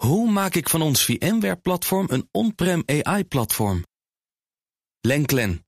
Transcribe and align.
Hoe 0.00 0.30
maak 0.30 0.54
ik 0.54 0.68
van 0.68 0.82
ons 0.82 1.04
VMware-platform 1.04 2.06
een 2.10 2.28
on-prem 2.30 2.82
AI-platform? 2.86 3.84
Lenklen, 5.00 5.66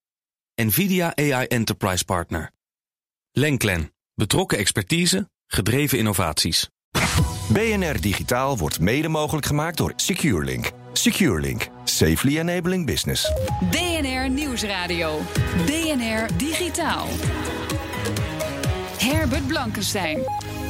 NVIDIA 0.55 1.17
AI 1.17 1.47
Enterprise 1.47 2.05
Partner. 2.05 2.51
Lenklen, 3.33 3.93
betrokken 4.15 4.59
expertise, 4.59 5.31
gedreven 5.47 5.99
innovaties. 5.99 6.69
BNR 7.49 8.01
Digitaal 8.01 8.59
wordt 8.59 8.81
mede 8.81 9.09
mogelijk 9.09 9.47
gemaakt 9.47 9.77
door 9.77 9.93
SecureLink. 9.97 10.71
SecureLink, 10.93 11.69
safely 11.85 12.39
enabling 12.39 12.87
business. 12.87 13.33
BNR 13.71 14.31
Nieuwsradio. 14.31 15.21
BNR 15.67 16.37
Digitaal. 16.37 17.07
Herbert 18.99 19.47
Blankenstein. 19.47 20.21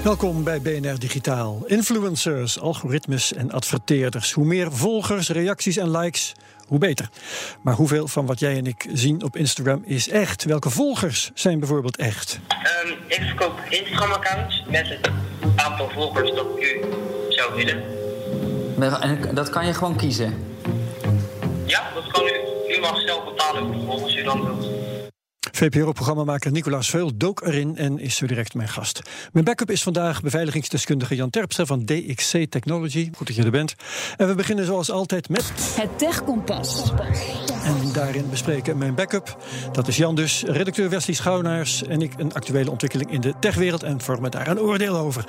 Welkom 0.02 0.44
bij 0.44 0.60
BNR 0.60 0.98
Digitaal. 0.98 1.62
Influencers, 1.66 2.60
algoritmes 2.60 3.32
en 3.32 3.52
adverteerders. 3.52 4.32
Hoe 4.32 4.44
meer 4.44 4.72
volgers, 4.72 5.28
reacties 5.28 5.76
en 5.76 5.90
likes, 5.90 6.32
hoe 6.66 6.78
beter. 6.78 7.08
Maar 7.60 7.74
hoeveel 7.74 8.08
van 8.08 8.26
wat 8.26 8.38
jij 8.38 8.56
en 8.56 8.66
ik 8.66 8.86
zien 8.92 9.22
op 9.22 9.36
Instagram 9.36 9.82
is 9.84 10.08
echt? 10.08 10.44
Welke 10.44 10.70
volgers 10.70 11.30
zijn 11.34 11.58
bijvoorbeeld 11.58 11.96
echt? 11.96 12.40
Um, 12.84 12.94
ik 13.06 13.22
verkoop 13.22 13.60
Instagram-accounts 13.68 14.64
met 14.68 14.88
het 14.88 15.10
aantal 15.56 15.90
volgers 15.90 16.30
dat 16.34 16.46
u 16.58 16.84
zou 17.28 17.54
willen. 17.54 17.82
En 19.00 19.34
dat 19.34 19.50
kan 19.50 19.66
je 19.66 19.74
gewoon 19.74 19.96
kiezen? 19.96 20.34
Ja, 21.66 21.90
dat 21.94 22.06
kan 22.12 22.24
u. 22.24 22.74
U 22.76 22.80
mag 22.80 23.00
zelf 23.00 23.24
bepalen 23.24 23.62
hoeveel 23.62 23.84
volgers 23.84 24.16
u 24.16 24.22
dan 24.22 24.44
wilt. 24.44 24.71
VPRO-programmamaker 25.52 26.52
Nicolaas 26.52 26.90
Veul 26.90 27.10
dook 27.16 27.40
erin 27.40 27.76
en 27.76 27.98
is 27.98 28.16
zo 28.16 28.26
direct 28.26 28.54
mijn 28.54 28.68
gast. 28.68 29.00
Mijn 29.32 29.44
backup 29.44 29.70
is 29.70 29.82
vandaag 29.82 30.22
beveiligingsdeskundige 30.22 31.14
Jan 31.14 31.30
Terpstra 31.30 31.64
van 31.64 31.84
DXC 31.84 32.44
Technology. 32.50 33.10
Goed 33.16 33.26
dat 33.26 33.36
je 33.36 33.42
er 33.42 33.50
bent. 33.50 33.74
En 34.16 34.28
we 34.28 34.34
beginnen 34.34 34.64
zoals 34.64 34.90
altijd 34.90 35.28
met... 35.28 35.52
Het 35.76 35.98
Techkompas. 35.98 36.92
En 37.64 37.92
daarin 37.92 38.30
bespreken 38.30 38.78
mijn 38.78 38.94
backup, 38.94 39.36
dat 39.72 39.88
is 39.88 39.96
Jan 39.96 40.14
dus, 40.14 40.42
redacteur 40.46 40.90
Wesley 40.90 41.16
Schouwnaars... 41.16 41.82
en 41.82 42.02
ik 42.02 42.12
een 42.16 42.34
actuele 42.34 42.70
ontwikkeling 42.70 43.10
in 43.10 43.20
de 43.20 43.34
techwereld 43.40 43.82
en 43.82 44.00
vormen 44.00 44.30
daar 44.30 44.48
een 44.48 44.60
oordeel 44.60 44.96
over. 44.96 45.24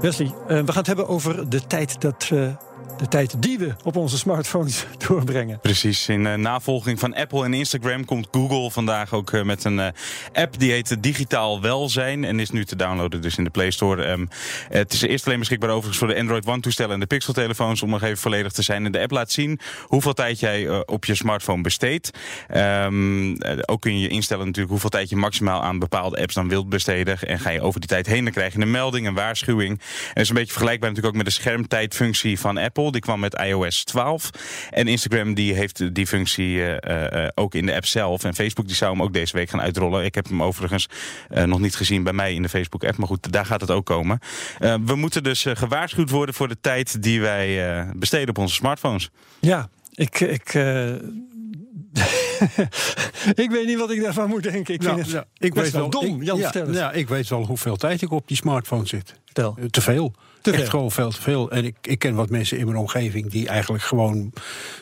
Wesley, 0.00 0.26
uh, 0.26 0.32
we 0.46 0.54
gaan 0.54 0.76
het 0.76 0.86
hebben 0.86 1.08
over 1.08 1.48
de 1.48 1.66
tijd 1.66 2.00
dat... 2.00 2.30
Uh, 2.32 2.48
de 2.96 3.08
tijd 3.08 3.42
die 3.42 3.58
we 3.58 3.74
op 3.82 3.96
onze 3.96 4.18
smartphones 4.18 4.86
doorbrengen. 5.08 5.58
Precies. 5.60 6.08
In 6.08 6.24
uh, 6.24 6.34
navolging 6.34 7.00
van 7.00 7.14
Apple 7.14 7.44
en 7.44 7.54
Instagram 7.54 8.04
komt 8.04 8.28
Google 8.30 8.70
vandaag 8.70 9.12
ook 9.12 9.30
uh, 9.30 9.42
met 9.42 9.64
een 9.64 9.78
uh, 9.78 9.86
app 10.32 10.58
die 10.58 10.72
heet 10.72 11.02
Digitaal 11.02 11.60
Welzijn 11.60 12.24
en 12.24 12.40
is 12.40 12.50
nu 12.50 12.64
te 12.64 12.76
downloaden 12.76 13.22
dus 13.22 13.36
in 13.36 13.44
de 13.44 13.50
Play 13.50 13.70
Store. 13.70 14.06
Um, 14.06 14.28
het 14.68 14.92
is 14.92 15.02
eerst 15.02 15.26
alleen 15.26 15.38
beschikbaar 15.38 15.70
overigens 15.70 15.98
voor 15.98 16.08
de 16.08 16.16
Android 16.16 16.46
One 16.46 16.60
toestellen 16.60 16.94
en 16.94 17.00
de 17.00 17.06
Pixel 17.06 17.32
telefoons 17.32 17.82
om 17.82 17.90
nog 17.90 18.02
even 18.02 18.18
volledig 18.18 18.52
te 18.52 18.62
zijn. 18.62 18.84
En 18.84 18.92
de 18.92 19.00
app 19.00 19.10
laat 19.10 19.30
zien 19.30 19.60
hoeveel 19.82 20.12
tijd 20.12 20.40
jij 20.40 20.86
op 20.86 21.04
je 21.04 21.14
smartphone 21.14 21.62
besteedt. 21.62 22.10
Um, 22.56 23.36
ook 23.66 23.80
kun 23.80 23.98
je 23.98 24.08
instellen 24.08 24.44
natuurlijk 24.44 24.70
hoeveel 24.70 24.90
tijd 24.90 25.08
je 25.08 25.16
maximaal 25.16 25.62
aan 25.62 25.78
bepaalde 25.78 26.20
apps 26.20 26.34
dan 26.34 26.48
wilt 26.48 26.68
besteden. 26.68 27.18
En 27.18 27.38
ga 27.38 27.50
je 27.50 27.60
over 27.60 27.80
die 27.80 27.88
tijd 27.88 28.06
heen, 28.06 28.24
dan 28.24 28.32
krijg 28.32 28.52
je 28.52 28.60
een 28.60 28.70
melding, 28.70 29.06
een 29.06 29.14
waarschuwing. 29.14 29.70
En 29.70 30.10
dat 30.14 30.22
is 30.22 30.28
een 30.28 30.34
beetje 30.34 30.52
vergelijkbaar 30.52 30.88
natuurlijk 30.88 31.16
ook 31.16 31.24
met 31.24 31.34
de 31.34 31.40
schermtijdfunctie 31.40 32.40
van 32.40 32.58
Apple. 32.58 32.73
Die 32.74 33.00
kwam 33.00 33.20
met 33.20 33.34
iOS 33.34 33.84
12. 33.84 34.30
En 34.70 34.88
Instagram 34.88 35.34
die 35.34 35.54
heeft 35.54 35.94
die 35.94 36.06
functie 36.06 36.56
uh, 36.56 36.76
uh, 36.88 37.28
ook 37.34 37.54
in 37.54 37.66
de 37.66 37.74
app 37.74 37.86
zelf. 37.86 38.24
En 38.24 38.34
Facebook 38.34 38.66
die 38.66 38.76
zou 38.76 38.92
hem 38.92 39.02
ook 39.02 39.12
deze 39.12 39.36
week 39.36 39.50
gaan 39.50 39.60
uitrollen. 39.60 40.04
Ik 40.04 40.14
heb 40.14 40.28
hem 40.28 40.42
overigens 40.42 40.88
uh, 41.30 41.42
nog 41.42 41.60
niet 41.60 41.76
gezien 41.76 42.02
bij 42.02 42.12
mij 42.12 42.34
in 42.34 42.42
de 42.42 42.48
Facebook 42.48 42.84
app. 42.84 42.96
Maar 42.96 43.06
goed, 43.06 43.32
daar 43.32 43.46
gaat 43.46 43.60
het 43.60 43.70
ook 43.70 43.86
komen. 43.86 44.18
we 44.58 44.94
moeten 44.94 45.22
dus 45.22 45.46
gewaarschuwd 45.48 46.10
worden 46.10 46.34
voor 46.34 46.48
de 46.48 46.60
tijd 46.60 47.02
die 47.02 47.20
wij 47.20 47.86
besteden 47.96 48.28
op 48.28 48.38
onze 48.38 48.54
smartphones. 48.54 49.10
Ja, 49.40 49.68
ik... 49.94 50.20
ik 50.20 50.52
ik 53.44 53.50
weet 53.50 53.66
niet 53.66 53.78
wat 53.78 53.90
ik 53.90 54.02
daarvan 54.02 54.28
moet 54.28 54.42
denken. 54.42 54.74
Ik, 54.74 54.82
nou, 54.82 54.94
vind 54.94 55.06
het 55.06 55.14
ja, 55.14 55.46
ik 55.46 55.54
weet 55.54 55.70
wel 55.70 55.90
dom. 55.90 56.20
Ik, 56.20 56.26
Jan, 56.26 56.38
ja, 56.38 56.50
vertel 56.50 56.74
ja, 56.74 56.92
ik 56.92 57.08
weet 57.08 57.28
wel 57.28 57.44
hoeveel 57.44 57.76
tijd 57.76 58.02
ik 58.02 58.10
op 58.10 58.28
die 58.28 58.36
smartphone 58.36 58.86
zit. 58.86 59.14
Vertel. 59.24 59.56
Te 59.70 59.80
veel. 59.80 60.14
Te 60.44 60.50
Echt 60.50 60.60
veel. 60.60 60.70
gewoon 60.70 60.90
veel 60.90 61.10
te 61.10 61.22
veel. 61.22 61.50
En 61.50 61.64
ik, 61.64 61.76
ik 61.82 61.98
ken 61.98 62.14
wat 62.14 62.30
mensen 62.30 62.58
in 62.58 62.66
mijn 62.66 62.78
omgeving 62.78 63.30
die 63.30 63.48
eigenlijk 63.48 63.84
gewoon 63.84 64.32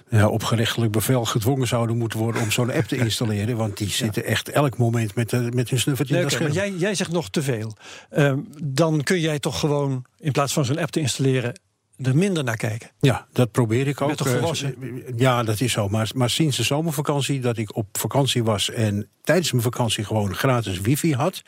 ja, 0.09 0.29
op 0.29 0.43
gerechtelijk 0.43 0.93
bevel 0.93 1.25
gedwongen 1.25 1.67
zouden 1.67 1.99
moeten 1.99 2.19
worden 2.19 2.43
om 2.43 2.51
zo'n 2.51 2.73
app 2.73 2.85
te 2.85 2.97
installeren. 3.05 3.57
Want 3.57 3.77
die 3.77 3.89
zitten 3.89 4.25
echt 4.25 4.49
elk 4.49 4.79
moment 4.79 5.15
met, 5.15 5.31
de, 5.31 5.49
met 5.55 5.71
hun 5.71 5.81
in 5.85 6.25
oké, 6.25 6.43
maar 6.43 6.51
jij, 6.51 6.73
jij 6.73 6.95
zegt 6.95 7.13
nog 7.13 7.31
te 7.31 7.43
veel. 7.43 7.77
Ehm, 8.11 8.39
dan 8.63 9.03
kun 9.03 9.21
jij 9.21 9.39
toch 9.39 9.61
gewoon, 9.61 10.05
in 10.19 10.33
plaats 10.33 10.53
van 10.53 10.65
zo'n 10.65 10.79
app 10.79 10.91
te 10.91 11.01
installeren, 11.01 11.61
er 11.97 12.17
minder 12.17 12.45
naar 12.45 12.57
kijken. 12.57 12.91
Ja, 13.01 13.27
dat 13.33 13.51
probeer 13.51 13.89
ik 13.89 14.01
ook. 14.01 14.15
toch 14.15 14.27
Eh, 14.27 14.33
volwassen? 14.33 14.75
Ja, 15.17 15.43
dat 15.43 15.61
is 15.61 15.73
zo. 15.73 15.89
Maar, 15.89 16.11
maar 16.15 16.31
sinds 16.31 16.57
de 16.57 16.63
zomervakantie, 16.63 17.41
dat 17.41 17.57
ik 17.57 17.77
op 17.77 17.87
vakantie 17.93 18.45
was 18.45 18.71
en 18.71 19.09
tijdens 19.23 19.53
mijn 19.53 19.65
vakantie 19.65 20.05
gewoon 20.05 20.35
gratis 20.35 20.81
wifi 20.81 21.15
had, 21.15 21.43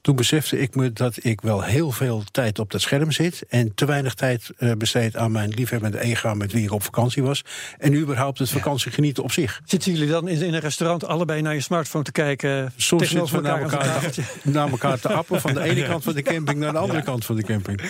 toen 0.00 0.16
besefte 0.16 0.58
ik 0.58 0.74
me 0.74 0.92
dat 0.92 1.24
ik 1.24 1.40
wel 1.40 1.62
heel 1.62 1.90
veel 1.90 2.22
tijd 2.30 2.58
op 2.58 2.70
dat 2.70 2.80
scherm 2.80 3.10
zit 3.10 3.44
en 3.48 3.74
te 3.74 3.84
weinig 3.84 4.14
tijd 4.14 4.50
eh, 4.56 4.72
besteed 4.72 5.16
aan 5.16 5.32
mijn 5.32 5.48
liefhebbende 5.48 6.00
ega 6.00 6.34
met 6.34 6.52
wie 6.52 6.64
ik 6.64 6.72
op 6.72 6.82
vakantie 6.82 7.22
was. 7.22 7.44
En 7.78 7.94
überhaupt 7.94 8.38
het 8.38 8.50
vakantiegenieten 8.50 9.22
op 9.22 9.32
zich. 9.32 9.60
Zitten 9.64 9.92
jullie 9.92 10.08
dan 10.08 10.28
in, 10.28 10.54
een 10.54 10.60
restaurant 10.60 11.04
allebei 11.04 11.42
naar 11.42 11.54
je 11.54 11.60
smartphone 11.60 12.04
te 12.04 12.12
kijken? 12.12 12.72
Soms 12.76 13.08
zitten 13.08 13.34
we 13.34 13.40
naar 13.40 13.62
elkaar, 13.62 14.10
te, 14.10 14.22
naar 14.42 14.70
elkaar 14.70 15.00
te 15.00 15.12
appen 15.12 15.40
van 15.40 15.54
de 15.54 15.62
ene 15.62 15.86
kant 15.90 16.04
van 16.04 16.14
de 16.14 16.22
camping 16.22 16.58
naar 16.58 16.72
de 16.72 16.78
andere 16.78 17.02
kant 17.02 17.24
van 17.24 17.36
de 17.36 17.42
camping. 17.42 17.80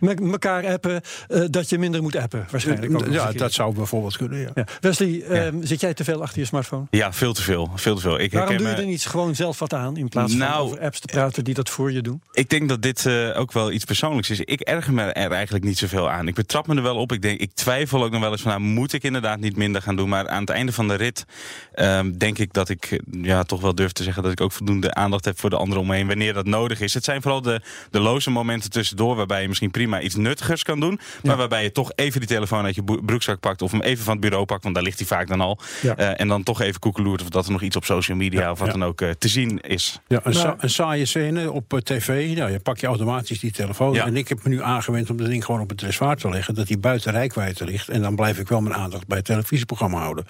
Met 0.00 0.20
elkaar 0.20 0.66
appen 0.66 1.02
eh, 1.36 1.42
dat 1.50 1.68
je 1.68 1.78
minder 1.78 2.02
moet 2.02 2.16
appen, 2.16 2.46
waarschijnlijk. 2.50 2.94
ook 2.94 3.12
Ja, 3.12 3.32
dat 3.32 3.52
zou 3.52 3.74
bijvoorbeeld 3.74 4.16
kunnen. 4.16 4.38
Ja. 4.38 4.50
Ja. 4.54 4.64
Wesley, 4.80 5.22
ehm, 5.22 5.62
zit 5.62 5.80
jij 5.80 5.94
te 5.94 6.04
veel 6.04 6.22
achter 6.22 6.38
je 6.38 6.44
smartphone? 6.44 6.86
Ja, 6.90 7.12
veel 7.12 7.32
te 7.32 7.42
veel. 7.42 7.70
Veel 7.74 7.94
te 7.94 8.00
veel. 8.00 8.20
Ik 8.20 8.32
Waarom 8.32 8.56
doe 8.56 8.68
je 8.68 8.74
er 8.74 8.86
niet 8.86 9.06
gewoon 9.06 9.34
zelf 9.34 9.58
wat 9.58 9.74
aan 9.74 9.96
in 9.96 10.08
plaats 10.08 10.30
van 10.32 10.40
Nou, 10.40 10.64
over 10.64 10.80
apps 10.80 11.00
te 11.00 11.06
praten 11.06 11.44
die 11.44 11.54
dat 11.54 11.70
voor 11.70 11.92
je 11.92 12.02
doen? 12.02 12.22
Ik 12.32 12.48
denk 12.48 12.68
dat 12.68 12.82
dit 12.82 13.06
eh, 13.06 13.38
ook 13.38 13.52
wel 13.52 13.72
iets 13.72 13.84
persoonlijks 13.84 14.30
is. 14.30 14.40
Ik 14.40 14.60
erger 14.60 14.92
me 14.92 15.02
er 15.02 15.32
eigenlijk 15.32 15.64
niet 15.64 15.78
zoveel 15.78 16.10
aan. 16.10 16.28
Ik 16.28 16.34
betrap 16.34 16.66
me 16.66 16.74
er 16.74 16.82
wel 16.82 16.96
op. 16.96 17.12
Ik, 17.12 17.22
denk, 17.22 17.40
ik 17.40 17.50
twijfel 17.54 18.04
ook 18.04 18.10
nog 18.10 18.20
wel 18.20 18.30
eens 18.30 18.42
van, 18.42 18.50
nou, 18.50 18.62
moet 18.62 18.92
ik 18.92 19.02
inderdaad 19.02 19.40
niet 19.40 19.56
minder 19.56 19.82
gaan 19.82 19.96
doen? 19.96 20.08
Maar 20.08 20.28
aan 20.28 20.40
het 20.40 20.50
einde 20.50 20.72
van 20.72 20.88
de 20.88 20.94
rit 20.94 21.24
ehm, 21.72 22.12
denk 22.12 22.38
ik 22.38 22.52
dat 22.52 22.68
ik 22.68 22.84
eh, 22.84 22.98
ja, 23.22 23.42
toch 23.42 23.60
wel 23.60 23.74
durf 23.74 23.92
te 23.92 24.02
zeggen 24.02 24.22
dat 24.22 24.32
ik 24.32 24.40
ook 24.40 24.52
voldoende 24.52 24.94
aandacht 24.94 25.24
heb 25.24 25.40
voor 25.40 25.50
de 25.50 25.56
anderen 25.56 25.82
om 25.82 25.88
me 25.88 25.94
heen 25.94 26.06
wanneer 26.06 26.32
dat 26.32 26.46
nodig 26.46 26.80
is. 26.80 26.94
Het 26.94 27.04
zijn 27.04 27.22
vooral 27.22 27.42
de, 27.42 27.60
de 27.90 28.00
loze 28.00 28.30
momenten 28.30 28.70
tussendoor 28.70 29.16
waarbij 29.16 29.42
je 29.42 29.48
misschien 29.48 29.70
prima 29.70 30.00
iets 30.00 30.14
nuttigers 30.14 30.62
kan 30.62 30.80
doen. 30.80 31.00
Maar 31.26 31.36
waarbij 31.36 31.62
je 31.62 31.72
toch 31.72 31.92
even 31.94 32.20
die 32.20 32.28
telefoon 32.28 32.64
uit 32.64 32.74
je 32.74 32.82
broekzak 33.04 33.40
pakt 33.40 33.62
of 33.62 33.70
hem 33.70 33.80
even 33.80 34.04
van 34.04 34.12
het 34.12 34.22
bureau 34.22 34.44
pakt, 34.44 34.62
want 34.62 34.74
daar 34.74 34.84
ligt 34.84 34.98
hij 34.98 35.06
vaak 35.06 35.28
dan 35.28 35.40
al. 35.40 35.58
Ja. 35.82 35.96
Eh, 35.96 36.20
en 36.20 36.28
dan 36.28 36.42
toch 36.42 36.60
even 36.60 36.80
koekeloert 36.80 37.22
of 37.22 37.28
dat 37.28 37.46
er 37.46 37.52
nog 37.52 37.62
iets 37.62 37.76
op 37.76 37.84
social 37.84 38.16
media 38.16 38.50
of 38.50 38.58
wat 38.58 38.66
ja. 38.66 38.72
dan 38.72 38.84
ook 38.84 39.00
eh, 39.00 39.10
te 39.10 39.28
zien 39.28 39.60
is. 39.60 40.00
Ja, 40.06 40.20
een, 40.22 40.34
sa- 40.34 40.54
een 40.58 40.70
saaie 40.70 41.04
scène 41.04 41.52
op 41.52 41.72
eh, 41.72 41.80
tv. 41.80 42.36
Nou, 42.36 42.50
je 42.50 42.58
pak 42.58 42.78
je 42.78 42.86
automatisch 42.86 43.40
die 43.40 43.52
telefoon. 43.52 43.92
Ja. 43.92 44.06
En 44.06 44.16
ik 44.16 44.28
heb 44.28 44.44
me 44.44 44.48
nu 44.50 44.62
aangewend 44.62 45.10
om 45.10 45.16
dat 45.16 45.26
ding 45.26 45.44
gewoon 45.44 45.60
op 45.60 45.68
het 45.68 45.78
dressoir 45.78 46.16
te 46.16 46.28
leggen. 46.28 46.54
Dat 46.54 46.66
die 46.66 46.78
buiten 46.78 47.12
rijkwijde 47.12 47.64
ligt. 47.64 47.88
En 47.88 48.02
dan 48.02 48.16
blijf 48.16 48.38
ik 48.38 48.48
wel 48.48 48.60
mijn 48.60 48.74
aandacht 48.74 49.06
bij 49.06 49.16
het 49.16 49.26
televisieprogramma 49.26 49.98
houden. 49.98 50.26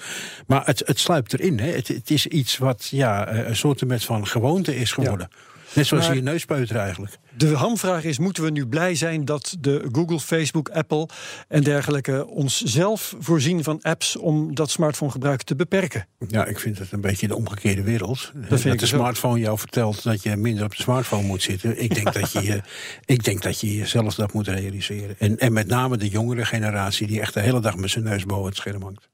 Maar 0.46 0.62
het, 0.64 0.82
het 0.86 0.98
sluipt 0.98 1.32
erin. 1.32 1.58
Hè. 1.58 1.70
Het, 1.70 1.88
het 1.88 2.10
is 2.10 2.26
iets 2.26 2.58
wat 2.58 2.88
ja, 2.90 3.34
een 3.34 3.56
soort 3.56 3.86
met 3.86 4.04
van 4.04 4.26
gewoonte 4.26 4.76
is 4.76 4.92
geworden. 4.92 5.28
Net 5.76 5.86
zoals 5.86 6.06
Maar- 6.06 6.16
je 6.16 6.22
neuspeuter 6.22 6.76
eigenlijk. 6.76 7.18
De 7.36 7.54
hamvraag 7.54 8.04
is: 8.04 8.18
moeten 8.18 8.42
we 8.42 8.50
nu 8.50 8.66
blij 8.66 8.94
zijn 8.94 9.24
dat 9.24 9.56
de 9.60 9.88
Google, 9.92 10.20
Facebook, 10.20 10.68
Apple 10.68 11.08
en 11.48 11.62
dergelijke 11.62 12.26
ons 12.26 12.60
zelf 12.62 13.14
voorzien 13.18 13.64
van 13.64 13.82
apps 13.82 14.16
om 14.16 14.54
dat 14.54 14.70
smartphonegebruik 14.70 15.42
te 15.42 15.56
beperken? 15.56 16.06
Ja, 16.28 16.44
ik 16.44 16.58
vind 16.60 16.78
het 16.78 16.92
een 16.92 17.00
beetje 17.00 17.28
de 17.28 17.36
omgekeerde 17.36 17.82
wereld. 17.82 18.32
Dat, 18.48 18.62
de 18.62 18.70
dus 18.76 18.94
ook. 18.94 19.00
smartphone 19.00 19.38
jou 19.38 19.58
vertelt 19.58 20.02
dat 20.02 20.22
je 20.22 20.36
minder 20.36 20.64
op 20.64 20.76
de 20.76 20.82
smartphone 20.82 21.26
moet 21.26 21.42
zitten. 21.42 21.82
Ik 21.82 21.94
denk 21.94 22.12
dat 22.12 22.32
je, 22.32 22.42
je- 22.42 22.60
ik 23.14 23.24
denk 23.24 23.42
dat 23.42 23.60
je 23.60 23.76
jezelf 23.76 24.14
dat 24.14 24.32
moet 24.32 24.48
realiseren. 24.48 25.16
En, 25.18 25.38
en 25.38 25.52
met 25.52 25.66
name 25.66 25.96
de 25.96 26.08
jongere 26.08 26.44
generatie 26.44 27.06
die 27.06 27.20
echt 27.20 27.34
de 27.34 27.40
hele 27.40 27.60
dag 27.60 27.76
met 27.76 27.90
zijn 27.90 28.04
neus 28.04 28.24
boven 28.24 28.46
het 28.46 28.56
scherm 28.56 28.82
hangt. 28.82 29.08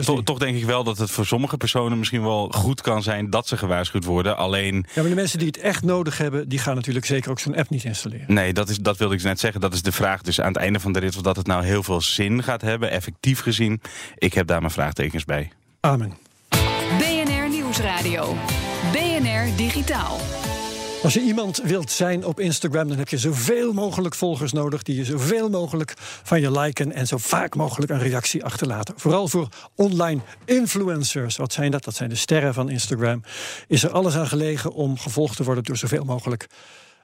Ja, 0.00 0.22
toch 0.24 0.38
denk 0.38 0.56
ik 0.56 0.64
wel 0.64 0.84
dat 0.84 0.98
het 0.98 1.10
voor 1.10 1.26
sommige 1.26 1.56
personen 1.56 1.98
misschien 1.98 2.22
wel 2.22 2.48
goed 2.48 2.80
kan 2.80 3.02
zijn 3.02 3.30
dat 3.30 3.48
ze 3.48 3.56
gewaarschuwd 3.56 4.04
worden. 4.04 4.36
Alleen, 4.36 4.74
Ja, 4.94 5.00
maar 5.00 5.10
de 5.10 5.14
mensen 5.14 5.38
die 5.38 5.46
het 5.46 5.58
echt 5.58 5.84
nodig 5.84 6.18
hebben, 6.18 6.48
die 6.48 6.58
gaan 6.58 6.74
natuurlijk 6.74 7.06
zeker 7.06 7.30
ook 7.30 7.38
zo'n 7.38 7.56
app 7.56 7.70
niet 7.70 7.84
installeren. 7.84 8.34
nee, 8.34 8.52
dat, 8.52 8.68
is, 8.68 8.78
dat 8.78 8.96
wilde 8.96 9.14
ik 9.14 9.22
net 9.22 9.40
zeggen. 9.40 9.60
Dat 9.60 9.72
is 9.74 9.82
de 9.82 9.92
vraag 9.92 10.22
dus 10.22 10.40
aan 10.40 10.52
het 10.52 10.56
einde 10.56 10.80
van 10.80 10.92
de 10.92 10.98
rit 10.98 11.16
of 11.16 11.22
dat 11.22 11.36
het 11.36 11.46
nou 11.46 11.64
heel 11.64 11.82
veel 11.82 12.00
zin 12.00 12.42
gaat 12.42 12.60
hebben, 12.62 12.90
effectief 12.90 13.40
gezien. 13.40 13.80
Ik 14.18 14.34
heb 14.34 14.46
daar 14.46 14.60
mijn 14.60 14.72
vraagtekens 14.72 15.24
bij. 15.24 15.50
Amen. 15.80 16.12
BNR 16.98 17.48
Nieuwsradio. 17.50 18.36
BNR 18.92 19.56
Digitaal. 19.56 20.41
Als 21.02 21.14
je 21.14 21.20
iemand 21.20 21.60
wilt 21.64 21.90
zijn 21.90 22.24
op 22.24 22.40
Instagram, 22.40 22.88
dan 22.88 22.98
heb 22.98 23.08
je 23.08 23.18
zoveel 23.18 23.72
mogelijk 23.72 24.14
volgers 24.14 24.52
nodig 24.52 24.82
die 24.82 24.96
je 24.96 25.04
zoveel 25.04 25.50
mogelijk 25.50 25.94
van 25.98 26.40
je 26.40 26.60
liken 26.60 26.92
en 26.92 27.06
zo 27.06 27.16
vaak 27.16 27.54
mogelijk 27.54 27.90
een 27.90 27.98
reactie 27.98 28.44
achterlaten. 28.44 28.94
Vooral 28.96 29.28
voor 29.28 29.48
online 29.76 30.20
influencers. 30.44 31.36
Wat 31.36 31.52
zijn 31.52 31.70
dat? 31.70 31.84
Dat 31.84 31.94
zijn 31.94 32.08
de 32.08 32.14
sterren 32.14 32.54
van 32.54 32.70
Instagram. 32.70 33.22
Is 33.66 33.82
er 33.82 33.90
alles 33.90 34.16
aan 34.16 34.26
gelegen 34.26 34.72
om 34.72 34.98
gevolgd 34.98 35.36
te 35.36 35.44
worden 35.44 35.64
door 35.64 35.76
zoveel 35.76 36.04
mogelijk 36.04 36.46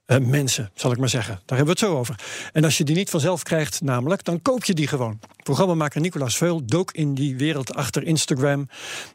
eh, 0.08 0.18
mensen, 0.18 0.70
zal 0.74 0.92
ik 0.92 0.98
maar 0.98 1.08
zeggen. 1.08 1.34
Daar 1.34 1.56
hebben 1.56 1.76
we 1.76 1.80
het 1.80 1.90
zo 1.90 1.98
over. 1.98 2.14
En 2.52 2.64
als 2.64 2.78
je 2.78 2.84
die 2.84 2.96
niet 2.96 3.10
vanzelf 3.10 3.42
krijgt, 3.42 3.80
namelijk, 3.80 4.24
dan 4.24 4.42
koop 4.42 4.64
je 4.64 4.74
die 4.74 4.86
gewoon. 4.86 5.18
Programmamaker 5.42 6.00
Nicolaas 6.00 6.36
Veul 6.36 6.66
dook 6.66 6.92
in 6.92 7.14
die 7.14 7.36
wereld 7.36 7.74
achter 7.74 8.02
Instagram 8.02 8.68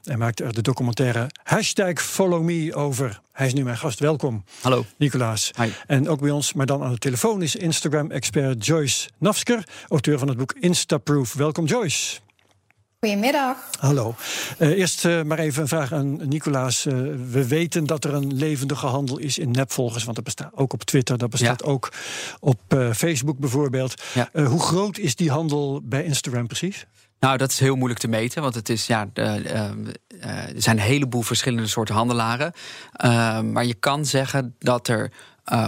en 0.04 0.18
maakte 0.18 0.44
er 0.44 0.54
de 0.54 0.62
documentaire 0.62 1.30
hashtag 1.44 2.02
Follow 2.02 2.44
Me 2.44 2.76
over. 2.76 3.22
Hij 3.32 3.48
is 3.48 3.54
nu 3.54 3.64
mijn 3.64 3.78
gast. 3.78 4.00
Welkom. 4.00 4.44
Hallo. 4.62 4.86
Nicolaas. 4.98 5.52
Hi. 5.58 5.70
En 5.88 6.10
ook 6.10 6.20
bij 6.20 6.32
ons, 6.32 6.54
maar 6.54 6.66
dan 6.66 6.84
aan 6.84 6.92
de 6.92 6.98
telefoon, 6.98 7.42
is 7.42 7.56
Instagram-expert 7.56 8.66
Joyce 8.66 9.10
Nafsker, 9.18 9.64
auteur 9.88 10.20
van 10.20 10.28
het 10.28 10.38
boek 10.38 10.54
Instaproof. 10.60 11.34
Welkom, 11.34 11.66
Joyce. 11.66 12.20
Goedemiddag. 13.04 13.58
Hallo. 13.80 14.16
Uh, 14.60 14.70
eerst 14.70 15.06
uh, 15.06 15.22
maar 15.22 15.40
even 15.40 15.62
een 15.62 15.68
vraag 15.68 15.94
aan 15.94 16.28
Nicolaas. 16.28 16.86
Uh, 16.86 16.94
we 17.32 17.48
weten 17.48 17.86
dat 17.86 18.04
er 18.04 18.14
een 18.14 18.34
levendige 18.34 18.86
handel 18.86 19.18
is 19.18 19.38
in 19.38 19.52
nepvolgers, 19.52 20.04
want 20.04 20.16
dat 20.16 20.26
bestaat 20.26 20.52
ook 20.56 20.74
op 20.74 20.84
Twitter, 20.84 21.18
dat 21.18 21.30
bestaat 21.30 21.62
ja. 21.66 21.72
ook 21.72 21.92
op 22.40 22.60
Facebook 22.94 23.38
bijvoorbeeld. 23.38 24.02
Ja. 24.14 24.30
hoe 24.44 24.60
groot 24.60 24.98
is 24.98 25.16
die 25.16 25.32
handel 25.32 25.82
bij 25.84 26.04
Instagram 26.04 26.48
precies? 26.48 26.86
Nou, 27.20 27.38
dat 27.38 27.52
is 27.52 27.60
heel 27.60 27.76
moeilijk 27.76 28.00
te 28.00 28.08
meten, 28.08 28.42
want 28.42 28.56
het 28.56 28.70
is, 28.70 28.88
ja, 28.88 29.10
er 29.14 29.42
zijn 30.56 30.78
een 30.78 30.84
heleboel 30.84 31.22
verschillende 31.22 31.68
soorten 31.68 31.96
handelaren. 31.96 32.54
maar 33.52 33.66
je 33.66 33.76
kan 33.80 34.06
zeggen 34.06 34.56
dat 34.60 34.88
er 34.88 35.12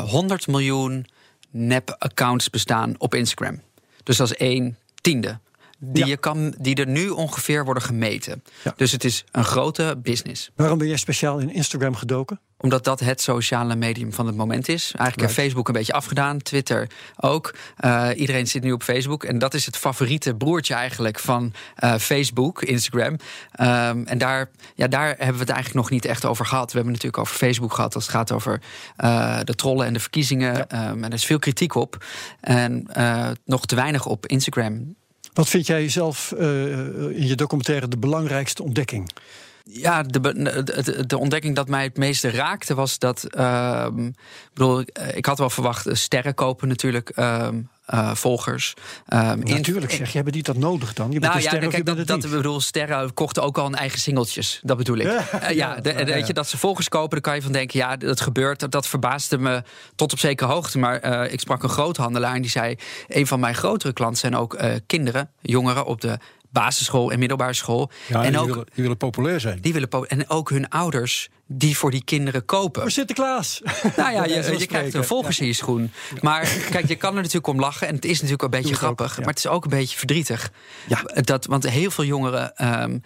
100 0.06 0.48
miljoen 0.48 1.06
nep-accounts 1.52 2.50
bestaan 2.50 2.96
op 2.98 3.16
Instagram. 3.16 3.62
Dus 4.04 4.18
dat 4.18 4.32
is 4.32 4.38
één 4.38 4.78
tiende 5.02 5.40
die, 5.80 6.04
ja. 6.04 6.10
je 6.10 6.18
kan, 6.18 6.56
die 6.60 6.76
er 6.76 6.88
nu 6.88 7.10
ongeveer 7.10 7.66
worden 7.66 7.84
gemeten. 7.84 8.44
Ja. 8.64 8.74
Dus 8.76 8.92
het 8.92 9.04
is 9.04 9.24
een 9.32 9.46
grote 9.46 10.00
business. 10.02 10.52
Waarom 10.56 10.78
ben 10.78 10.88
jij 10.88 10.98
speciaal 10.98 11.40
in 11.40 11.54
Instagram 11.54 11.96
gedoken? 11.96 12.40
Omdat 12.58 12.84
dat 12.84 13.00
het 13.00 13.22
sociale 13.22 13.76
medium 13.76 14.14
van 14.14 14.26
het 14.26 14.36
moment 14.36 14.68
is. 14.68 14.92
Eigenlijk 14.98 15.20
heeft 15.20 15.34
Facebook 15.34 15.68
een 15.68 15.74
beetje 15.74 15.94
afgedaan, 15.94 16.42
Twitter 16.42 16.90
ook. 17.16 17.56
Uh, 17.86 18.10
iedereen 18.16 18.48
zit 18.48 18.64
nu 18.64 18.72
op 18.72 18.84
Facebook. 18.84 19.24
En 19.24 19.38
dat 19.40 19.54
is 19.54 19.66
het 19.66 19.78
favoriete 19.78 20.36
broertje 20.36 20.74
eigenlijk 20.74 21.20
van 21.20 21.54
uh, 21.84 21.96
Facebook, 21.96 22.62
Instagram. 22.62 23.12
Um, 23.14 23.20
en 24.06 24.18
daar, 24.18 24.50
ja, 24.76 24.88
daar 24.88 25.08
hebben 25.08 25.34
we 25.34 25.40
het 25.40 25.50
eigenlijk 25.50 25.74
nog 25.74 25.90
niet 25.90 26.06
echt 26.06 26.26
over 26.26 26.46
gehad. 26.46 26.72
We 26.72 26.78
hebben 26.78 26.94
het 26.94 27.04
natuurlijk 27.04 27.30
over 27.30 27.48
Facebook 27.48 27.74
gehad 27.74 27.96
als 27.96 28.04
het 28.04 28.16
gaat 28.16 28.32
over 28.32 28.62
uh, 29.04 29.40
de 29.44 29.56
trollen 29.56 29.86
en 29.86 29.94
de 29.94 30.00
verkiezingen. 30.00 30.66
Ja. 30.70 30.90
Um, 30.90 31.04
en 31.04 31.10
er 31.10 31.14
is 31.14 31.26
veel 31.26 31.40
kritiek 31.40 31.76
op. 31.76 32.06
En 32.42 32.88
nog 33.46 33.66
te 33.66 33.76
weinig 33.76 34.06
op 34.06 34.26
Instagram. 34.26 34.96
Wat 35.36 35.50
vind 35.50 35.68
jij 35.68 35.90
zelf 35.90 36.34
uh, 36.38 36.70
in 37.18 37.28
je 37.28 37.36
documentaire 37.36 37.88
de 37.88 37.98
belangrijkste 37.98 38.64
ontdekking? 38.64 39.10
Ja, 39.64 40.04
de, 40.04 40.20
de, 40.64 41.06
de, 41.06 41.18
ontdekking 41.18 41.56
dat 41.56 41.68
mij 41.68 41.84
het 41.84 41.98
meeste 41.98 42.30
raakte 42.30 42.76
was 42.76 43.00
dat. 43.00 43.28
Uh, 43.38 43.88
bedoel, 44.54 44.84
ik 45.14 45.26
had 45.26 45.38
wel 45.38 45.50
verwacht 45.50 45.98
sterren 45.98 46.34
kopen 46.34 46.68
natuurlijk. 46.68 47.12
Uh, 47.16 47.48
volgers. 48.14 48.74
Um, 49.14 49.40
Natuurlijk 49.44 49.92
zeg 49.92 50.08
je, 50.08 50.16
hebben 50.16 50.34
die 50.34 50.44
dat 50.44 50.58
nodig 50.58 50.94
dan? 50.94 51.12
Je 51.12 51.20
nou 51.20 51.42
ja, 51.42 51.50
kijk, 51.58 51.86
dat, 51.86 52.08
dat 52.08 52.30
bedoel, 52.30 52.62
sterren 52.62 53.14
kochten 53.14 53.44
ook 53.44 53.58
al 53.58 53.66
een 53.66 53.76
eigen 53.76 54.00
singeltjes. 54.00 54.60
Dat 54.64 54.78
bedoel 54.78 54.98
ik. 54.98 55.04
Ja, 55.36 55.50
uh, 55.50 55.56
ja, 55.56 55.76
de, 55.76 55.94
ja, 55.94 56.06
weet 56.06 56.28
je, 56.28 56.34
dat 56.34 56.48
ze 56.48 56.58
volgers 56.58 56.90
kopen, 56.90 57.10
dan 57.10 57.22
kan 57.22 57.36
je 57.36 57.42
van 57.42 57.52
denken, 57.52 57.80
ja, 57.80 57.98
dat 57.98 58.22
gebeurt. 58.22 58.60
Dat, 58.60 58.72
dat 58.72 58.88
verbaasde 58.88 59.38
me 59.38 59.64
tot 59.96 60.12
op 60.12 60.20
zekere 60.20 60.52
hoogte. 60.52 60.78
Maar 60.78 61.26
uh, 61.26 61.34
ik 61.34 61.40
sprak 61.40 61.64
een 61.64 61.70
groothandelaar 61.70 62.36
en 62.36 62.42
die 62.42 62.52
zei: 62.52 62.76
een 63.08 63.28
van 63.28 63.40
mijn 63.40 63.56
grotere 63.56 63.94
klanten 63.94 64.20
zijn 64.20 64.36
ook 64.36 64.60
kinderen, 64.86 65.30
jongeren 65.42 65.86
op 65.86 66.02
de 66.02 66.18
basisschool 66.50 67.12
en 67.12 67.20
middelbare 67.20 67.54
school. 67.54 67.92
Ja, 68.08 68.24
en 68.24 68.32
die, 68.32 68.40
ook, 68.40 68.48
willen, 68.48 68.66
die 68.74 68.84
willen 68.84 68.98
populair 68.98 69.40
zijn. 69.40 69.62
Die 69.62 69.74
willen 69.74 69.90
en 70.08 70.30
ook 70.30 70.50
hun 70.50 70.70
ouders 70.70 71.30
die 71.48 71.78
voor 71.78 71.92
die 71.92 72.04
kinderen 72.04 72.46
kopen. 72.46 72.82
Voor 72.82 72.92
Sinterklaas. 72.92 73.62
Nou 73.96 74.12
ja, 74.12 74.26
je, 74.36 74.56
je 74.58 74.66
krijgt 74.66 74.94
een 74.94 75.04
volgers 75.04 75.40
in 75.40 75.48
je 75.48 75.54
schoen. 75.54 75.92
Maar 76.22 76.48
kijk, 76.70 76.88
je 76.88 76.96
kan 76.96 77.10
er 77.10 77.16
natuurlijk 77.16 77.48
om 77.48 77.60
lachen. 77.60 77.88
En 77.88 77.96
het 77.96 78.06
is 78.06 78.16
natuurlijk 78.16 78.44
een 78.44 78.50
beetje 78.62 78.76
grappig. 78.76 79.06
Ook, 79.06 79.16
ja. 79.16 79.20
Maar 79.20 79.34
het 79.34 79.38
is 79.38 79.48
ook 79.48 79.64
een 79.64 79.70
beetje 79.70 79.98
verdrietig. 79.98 80.52
Ja. 80.88 81.02
Dat, 81.22 81.46
want 81.46 81.70
heel 81.70 81.92
veel 81.92 82.04
jongeren 82.04 82.82
um, 82.82 83.02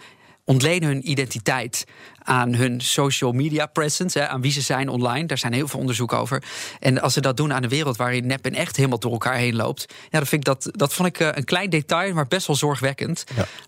ontlenen 0.50 0.88
hun 0.88 1.10
identiteit 1.10 1.84
aan 2.22 2.54
hun 2.54 2.80
social 2.80 3.32
media 3.32 3.66
presence, 3.66 4.18
hè, 4.18 4.28
aan 4.28 4.40
wie 4.40 4.52
ze 4.52 4.60
zijn 4.60 4.88
online. 4.88 5.26
Daar 5.26 5.38
zijn 5.38 5.52
heel 5.52 5.68
veel 5.68 5.80
onderzoek 5.80 6.12
over. 6.12 6.42
En 6.80 7.00
als 7.00 7.12
ze 7.12 7.20
dat 7.20 7.36
doen 7.36 7.52
aan 7.52 7.62
een 7.62 7.68
wereld 7.68 7.96
waarin 7.96 8.26
nep 8.26 8.44
en 8.44 8.54
echt 8.54 8.76
helemaal 8.76 8.98
door 8.98 9.12
elkaar 9.12 9.34
heen 9.34 9.56
loopt, 9.56 9.86
ja, 10.10 10.18
dat, 10.18 10.28
vind 10.28 10.48
ik 10.48 10.54
dat, 10.54 10.68
dat 10.76 10.94
vond 10.94 11.08
ik 11.08 11.20
uh, 11.20 11.28
een 11.30 11.44
klein 11.44 11.70
detail, 11.70 12.14
maar 12.14 12.26
best 12.26 12.46
wel 12.46 12.56
zorgwekkend. 12.56 13.24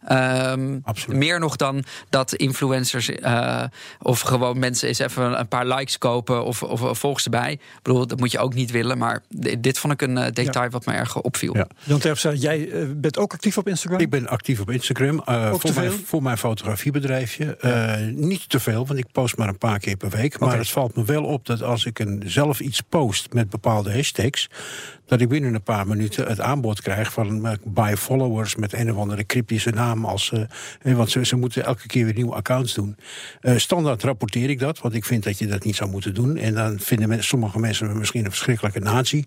Ja, 0.09 0.53
um, 0.53 0.81
absoluut. 0.85 1.19
Meer 1.19 1.41
nog 1.41 1.57
dan 1.57 1.85
dat 2.09 2.35
influencers 2.35 3.11
uh, 3.11 3.63
of 3.99 4.21
gewoon 4.21 4.59
mensen 4.59 4.89
eens 4.89 4.99
even 4.99 5.39
een 5.39 5.49
paar 5.49 5.67
likes 5.67 5.99
kopen 5.99 6.45
of, 6.45 6.63
of, 6.63 6.99
volgens 6.99 7.25
erbij. 7.25 7.53
Ik 7.53 7.83
bedoel, 7.83 8.07
dat 8.07 8.19
moet 8.19 8.31
je 8.31 8.39
ook 8.39 8.55
niet 8.55 8.71
willen, 8.71 8.99
maar 8.99 9.23
dit 9.59 9.79
vond 9.79 9.93
ik 9.93 10.03
een 10.03 10.17
uh, 10.17 10.25
detail 10.25 10.65
ja. 10.65 10.71
wat 10.71 10.87
me 10.87 10.93
erg 10.93 11.21
opviel. 11.21 11.57
Ja. 11.57 11.67
Jan 11.83 11.99
Terpstra, 11.99 12.33
jij 12.33 12.69
bent 12.97 13.19
ook 13.19 13.33
actief 13.33 13.59
op 13.59 13.69
Instagram? 13.69 14.01
Ik 14.01 14.11
ben 14.11 14.29
actief 14.29 14.61
op 14.61 14.71
Instagram. 14.71 15.23
voor, 15.25 15.75
mijn, 15.75 15.93
voor 16.05 16.23
mijn 16.23 16.39
fotografiebedrijfje. 16.77 17.57
niet 18.15 18.49
te 18.49 18.61
veel, 18.61 18.87
want 18.87 18.99
ik 18.99 19.07
post 19.13 19.37
maar 19.37 19.49
een 19.49 19.59
paar 19.59 19.79
keer 19.79 19.97
per 19.97 20.11
week. 20.11 20.39
Maar 20.39 20.59
het 20.59 20.71
valt 20.71 20.97
me 20.97 21.05
wel 21.05 21.25
op 21.25 21.47
dat 21.47 21.63
als 21.63 21.85
ik 21.85 21.99
een, 21.99 22.23
zelf 22.27 22.61
iets 22.61 22.81
post 22.81 23.33
met 23.33 23.51
bepaalde 23.51 23.93
hashtags, 23.93 24.49
dat 25.13 25.21
ik 25.21 25.29
binnen 25.29 25.55
een 25.55 25.63
paar 25.63 25.87
minuten 25.87 26.27
het 26.27 26.41
aanbod 26.41 26.83
krijg 26.83 27.13
van 27.13 27.59
buy 27.65 27.97
followers 27.97 28.57
met 28.57 28.73
een 28.73 28.93
of 28.93 28.97
andere 28.97 29.27
cryptische 29.27 29.71
naam. 29.71 30.05
Als, 30.05 30.33
uh, 30.83 30.95
want 30.97 31.11
ze, 31.11 31.27
ze, 31.27 31.37
moeten 31.37 31.65
elke 31.65 31.87
keer 31.87 32.05
weer 32.05 32.15
nieuwe 32.15 32.35
accounts 32.35 32.75
doen. 32.75 32.97
Uh, 33.43 33.57
standaard 33.57 34.03
rapporteer 34.03 34.51
ik 34.51 34.59
dat, 34.59 34.79
want 34.79 34.95
ik 34.95 35.05
vind 35.05 35.25
dat 35.25 35.39
je 35.39 35.47
dat 35.47 35.65
niet 35.65 35.77
zou 35.77 35.91
moeten 35.91 36.15
doen. 36.15 36.37
En 36.37 36.55
dan 36.55 36.79
vinden 36.79 37.09
men, 37.09 37.25
sommige 37.25 37.59
mensen 37.59 37.87
me 37.87 37.95
misschien 37.95 38.25
een 38.25 38.31
verschrikkelijke 38.31 38.81
nazi. 38.81 39.25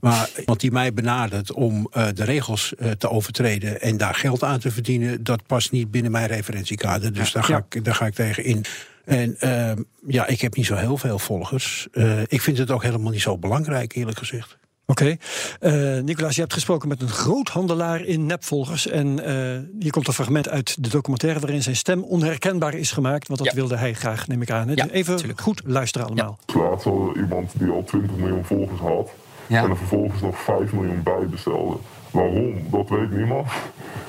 Maar 0.00 0.30
iemand 0.38 0.60
die 0.60 0.72
mij 0.72 0.92
benadert 0.92 1.52
om 1.52 1.90
uh, 1.92 2.06
de 2.14 2.24
regels 2.24 2.74
te 2.98 3.10
overtreden 3.10 3.80
en 3.80 3.96
daar 3.96 4.14
geld 4.14 4.44
aan 4.44 4.58
te 4.58 4.70
verdienen, 4.70 5.24
dat 5.24 5.46
past 5.46 5.72
niet 5.72 5.90
binnen 5.90 6.10
mijn 6.12 6.26
referentiekader. 6.26 6.87
Dus 6.96 7.26
ja, 7.26 7.32
daar, 7.32 7.44
ga 7.44 7.52
ja. 7.52 7.64
ik, 7.68 7.84
daar 7.84 7.94
ga 7.94 8.06
ik 8.06 8.14
tegen 8.14 8.44
in. 8.44 8.64
En 9.04 9.36
uh, 9.40 9.72
ja, 10.06 10.26
ik 10.26 10.40
heb 10.40 10.56
niet 10.56 10.66
zo 10.66 10.74
heel 10.74 10.96
veel 10.96 11.18
volgers. 11.18 11.88
Uh, 11.92 12.20
ik 12.26 12.40
vind 12.40 12.58
het 12.58 12.70
ook 12.70 12.82
helemaal 12.82 13.12
niet 13.12 13.20
zo 13.20 13.38
belangrijk, 13.38 13.94
eerlijk 13.94 14.18
gezegd. 14.18 14.58
Oké. 14.86 15.18
Okay. 15.60 15.96
Uh, 15.96 16.02
Nicolaas, 16.02 16.34
je 16.34 16.40
hebt 16.40 16.52
gesproken 16.52 16.88
met 16.88 17.02
een 17.02 17.08
groothandelaar 17.08 18.04
in 18.04 18.26
nepvolgers. 18.26 18.86
En 18.86 19.06
uh, 19.06 19.58
hier 19.78 19.90
komt 19.90 20.06
een 20.06 20.12
fragment 20.12 20.48
uit 20.48 20.82
de 20.82 20.88
documentaire 20.88 21.40
waarin 21.40 21.62
zijn 21.62 21.76
stem 21.76 22.02
onherkenbaar 22.02 22.74
is 22.74 22.90
gemaakt. 22.90 23.28
Want 23.28 23.38
dat 23.38 23.48
ja. 23.48 23.54
wilde 23.54 23.76
hij 23.76 23.94
graag, 23.94 24.26
neem 24.26 24.42
ik 24.42 24.50
aan. 24.50 24.68
Hè? 24.68 24.74
Ja, 24.74 24.88
Even 24.88 25.16
tuurlijk. 25.16 25.40
goed 25.40 25.62
luisteren 25.64 26.06
allemaal. 26.06 26.38
Ja. 26.46 26.60
Laatst 26.60 26.86
iemand 27.16 27.52
die 27.58 27.70
al 27.70 27.84
20 27.84 28.16
miljoen 28.16 28.44
volgers 28.44 28.80
had. 28.80 29.10
Ja. 29.46 29.62
En 29.62 29.70
er 29.70 29.76
vervolgens 29.76 30.20
nog 30.20 30.38
5 30.38 30.72
miljoen 30.72 31.02
bij 31.02 31.26
bestelde. 31.30 31.76
Waarom? 32.10 32.70
Dat 32.70 32.88
weet 32.88 33.10
niemand. 33.10 33.48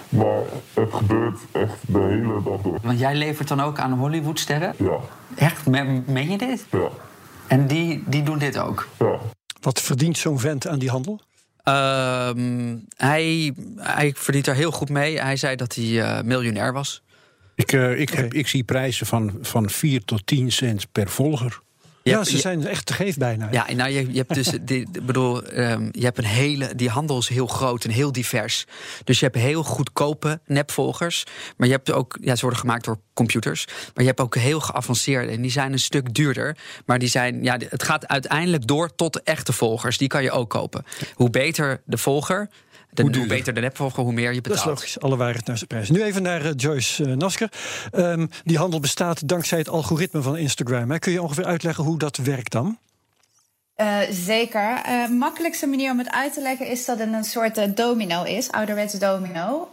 Maar 0.10 0.42
het 0.74 0.94
gebeurt 0.94 1.40
echt 1.51 1.78
de 1.88 2.00
hele 2.00 2.44
dag 2.44 2.62
door. 2.62 2.80
Want 2.81 3.00
jij 3.00 3.16
levert 3.16 3.47
dan 3.47 3.59
ook 3.59 3.80
aan 3.80 3.94
Hollywoodsterren? 3.94 4.73
Ja. 4.78 4.97
Echt? 5.35 5.66
Meen 5.66 6.30
je 6.30 6.38
dit? 6.38 6.66
Ja. 6.71 6.90
En 7.47 7.68
die, 7.68 8.04
die 8.06 8.23
doen 8.23 8.38
dit 8.38 8.57
ook? 8.57 8.88
Ja. 9.00 9.19
Wat 9.62 9.81
verdient 9.81 10.18
zo'n 10.18 10.40
vent 10.40 10.68
aan 10.68 10.80
die 10.80 10.90
handel? 10.90 11.21
Um, 11.64 12.85
hij, 12.95 13.54
hij 13.76 14.14
verdient 14.16 14.47
er 14.47 14.56
heel 14.56 14.71
goed 14.71 14.90
mee. 14.90 15.19
Hij 15.19 15.35
zei 15.35 15.56
dat 15.56 15.76
hij 15.76 15.85
uh, 15.85 16.21
miljonair 16.21 16.73
was. 16.73 17.02
Ik, 17.56 17.71
uh, 17.71 18.00
ik, 18.00 18.09
heb, 18.09 18.33
ik 18.33 18.47
zie 18.47 18.64
prijzen 18.64 19.06
van, 19.06 19.38
van 19.42 19.69
4 19.69 20.06
tot 20.06 20.26
10 20.26 20.52
cent 20.52 20.92
per 20.92 21.09
volger. 21.09 21.62
Ja, 22.09 22.16
hebt, 22.18 22.30
ze 22.30 22.37
zijn 22.37 22.68
echt 22.68 22.85
te 22.85 22.94
geef 22.94 23.18
bijna. 23.18 23.47
Ja, 23.51 23.66
nou, 23.73 23.92
je, 23.92 24.11
je 24.11 24.18
hebt 24.18 24.33
dus, 24.33 24.51
die, 24.61 24.87
bedoel, 25.01 25.57
um, 25.57 25.89
je 25.92 26.04
hebt 26.04 26.18
een 26.18 26.23
hele, 26.23 26.75
die 26.75 26.89
handel 26.89 27.18
is 27.18 27.28
heel 27.28 27.47
groot 27.47 27.83
en 27.83 27.89
heel 27.89 28.11
divers. 28.11 28.66
Dus 29.04 29.19
je 29.19 29.25
hebt 29.25 29.37
heel 29.37 29.63
goedkope 29.63 30.39
nepvolgers, 30.45 31.23
maar 31.57 31.68
je 31.68 31.73
hebt 31.73 31.92
ook, 31.92 32.18
ja, 32.21 32.35
ze 32.35 32.42
worden 32.42 32.59
gemaakt 32.59 32.85
door 32.85 32.99
computers, 33.13 33.66
maar 33.68 34.04
je 34.04 34.09
hebt 34.09 34.19
ook 34.19 34.35
heel 34.35 34.59
geavanceerde 34.59 35.31
en 35.31 35.42
die 35.42 35.51
zijn 35.51 35.71
een 35.71 35.80
stuk 35.80 36.13
duurder, 36.13 36.57
maar 36.85 36.99
die 36.99 37.09
zijn, 37.09 37.44
ja, 37.44 37.57
het 37.69 37.83
gaat 37.83 38.07
uiteindelijk 38.07 38.68
door 38.68 38.95
tot 38.95 39.23
echte 39.23 39.54
volgers. 39.54 39.97
Die 39.97 40.07
kan 40.07 40.23
je 40.23 40.31
ook 40.31 40.49
kopen. 40.49 40.85
Hoe 41.13 41.30
beter 41.30 41.81
de 41.85 41.97
volger, 41.97 42.49
de, 42.90 43.02
hoe, 43.02 43.18
hoe, 43.18 43.28
beter 43.28 43.54
de 43.54 43.62
nepvolger, 43.62 44.04
hoe 44.04 44.14
meer 44.14 44.34
je 44.34 44.42
betaalt. 44.42 44.66
Dat 44.66 44.74
is 44.74 44.80
logisch, 44.80 45.00
alle 45.00 45.18
waarheid 45.18 45.46
naar 45.46 45.58
zijn 45.58 45.68
prijs. 45.68 45.90
Nu 45.90 46.04
even 46.04 46.22
naar 46.22 46.46
uh, 46.46 46.52
Joyce 46.56 47.04
uh, 47.04 47.16
Nasker. 47.16 47.52
Um, 47.96 48.30
die 48.44 48.58
handel 48.58 48.80
bestaat 48.80 49.28
dankzij 49.28 49.58
het 49.58 49.69
algoritme 49.69 50.22
van 50.22 50.38
Instagram. 50.38 50.92
Hè. 50.92 51.00
Kun 51.00 51.12
je 51.12 51.22
ongeveer 51.22 51.46
uitleggen 51.46 51.84
hoe 51.84 51.98
dat 51.98 52.18
werkt 52.18 52.52
dan? 52.52 52.78
Uh, 53.78 53.98
zeker. 54.12 54.81
Uh, 54.88 55.08
makkelijkste 55.08 55.68
manier 55.68 55.92
om 55.92 55.98
het 55.98 56.12
uit 56.12 56.34
te 56.34 56.42
leggen 56.42 56.68
is 56.68 56.86
dat 56.86 57.00
het 57.00 57.14
een 57.14 57.24
soort 57.24 57.58
uh, 57.58 57.64
domino 57.76 58.24
is, 58.24 58.52
ouderwets 58.52 58.94
domino. 58.94 59.69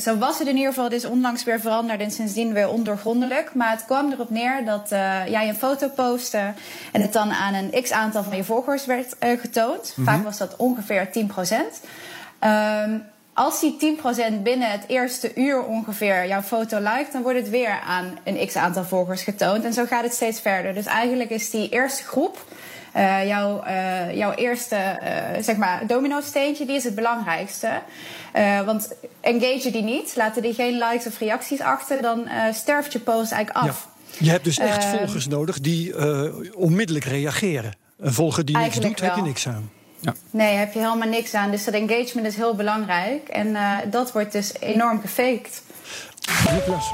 zo 0.00 0.18
was 0.18 0.38
het 0.38 0.48
in 0.48 0.56
ieder 0.56 0.68
geval. 0.68 0.84
Het 0.84 0.92
is 0.92 1.04
onlangs 1.04 1.44
weer 1.44 1.60
veranderd 1.60 2.00
en 2.00 2.10
sindsdien 2.10 2.52
weer 2.52 2.68
ondoorgrondelijk. 2.68 3.54
Maar 3.54 3.70
het 3.70 3.84
kwam 3.84 4.12
erop 4.12 4.30
neer 4.30 4.64
dat 4.64 4.88
jij 5.28 5.48
een 5.48 5.54
foto 5.54 5.88
postte 5.88 6.52
en 6.92 7.00
het 7.00 7.12
dan 7.12 7.30
aan 7.30 7.54
een 7.54 7.82
x 7.82 7.90
aantal 7.90 8.22
van 8.22 8.36
je 8.36 8.44
volgers 8.44 8.86
werd 8.86 9.16
getoond. 9.20 9.92
Mm 9.96 10.04
-hmm. 10.04 10.14
Vaak 10.14 10.24
was 10.24 10.38
dat 10.38 10.56
ongeveer 10.56 11.10
10 11.10 11.26
procent. 11.26 11.80
Um, 12.44 13.04
als 13.34 13.60
die 13.60 13.96
10% 13.98 14.42
binnen 14.42 14.70
het 14.70 14.84
eerste 14.86 15.34
uur 15.34 15.64
ongeveer 15.64 16.26
jouw 16.26 16.42
foto 16.42 16.78
liked, 16.78 17.12
dan 17.12 17.22
wordt 17.22 17.38
het 17.38 17.50
weer 17.50 17.80
aan 17.86 18.18
een 18.24 18.46
x 18.46 18.56
aantal 18.56 18.84
volgers 18.84 19.22
getoond. 19.22 19.64
En 19.64 19.72
zo 19.72 19.86
gaat 19.86 20.02
het 20.02 20.14
steeds 20.14 20.40
verder. 20.40 20.74
Dus 20.74 20.86
eigenlijk 20.86 21.30
is 21.30 21.50
die 21.50 21.68
eerste 21.68 22.02
groep 22.02 22.38
Uh, 22.96 23.26
jouw, 23.26 23.64
uh, 23.66 24.16
jouw 24.16 24.32
eerste 24.32 24.76
uh, 24.76 25.42
zeg 25.42 25.56
maar 25.56 25.86
domino-steentje, 25.86 26.66
die 26.66 26.76
is 26.76 26.84
het 26.84 26.94
belangrijkste. 26.94 27.82
want 28.64 28.94
engage 29.20 29.70
die 29.70 29.82
niet, 29.82 30.12
laten 30.16 30.42
die 30.42 30.54
geen 30.54 30.78
likes 30.78 31.06
of 31.06 31.18
reacties 31.18 31.60
achter, 31.60 32.02
dan 32.02 32.28
sterft 32.52 32.92
je 32.92 32.98
post 32.98 33.32
eigenlijk 33.32 33.66
af. 33.66 33.88
Ja. 34.08 34.24
Je 34.24 34.30
hebt 34.30 34.44
dus 34.44 34.58
echt 34.58 34.84
volgers 34.84 35.26
nodig 35.26 35.60
die 35.60 35.94
onmiddellijk 36.56 37.04
reageren. 37.04 37.72
Een 37.98 38.12
volger 38.12 38.44
die 38.44 38.56
niks 38.56 38.80
doet, 38.80 39.00
wel. 39.00 39.08
heb 39.08 39.18
je 39.18 39.24
niks 39.24 39.48
aan. 39.48 39.70
Ja. 40.00 40.14
Nee, 40.30 40.56
heb 40.56 40.72
je 40.72 40.78
helemaal 40.78 41.08
niks 41.08 41.34
aan. 41.34 41.50
Dus 41.50 41.64
dat 41.64 41.74
engagement 41.74 42.26
is 42.26 42.36
heel 42.36 42.54
belangrijk. 42.54 43.28
En 43.28 43.56
dat 43.90 44.12
wordt 44.12 44.32
dus 44.32 44.52
enorm 44.60 45.00
gefaked. 45.00 45.62
Niklas. 46.52 46.90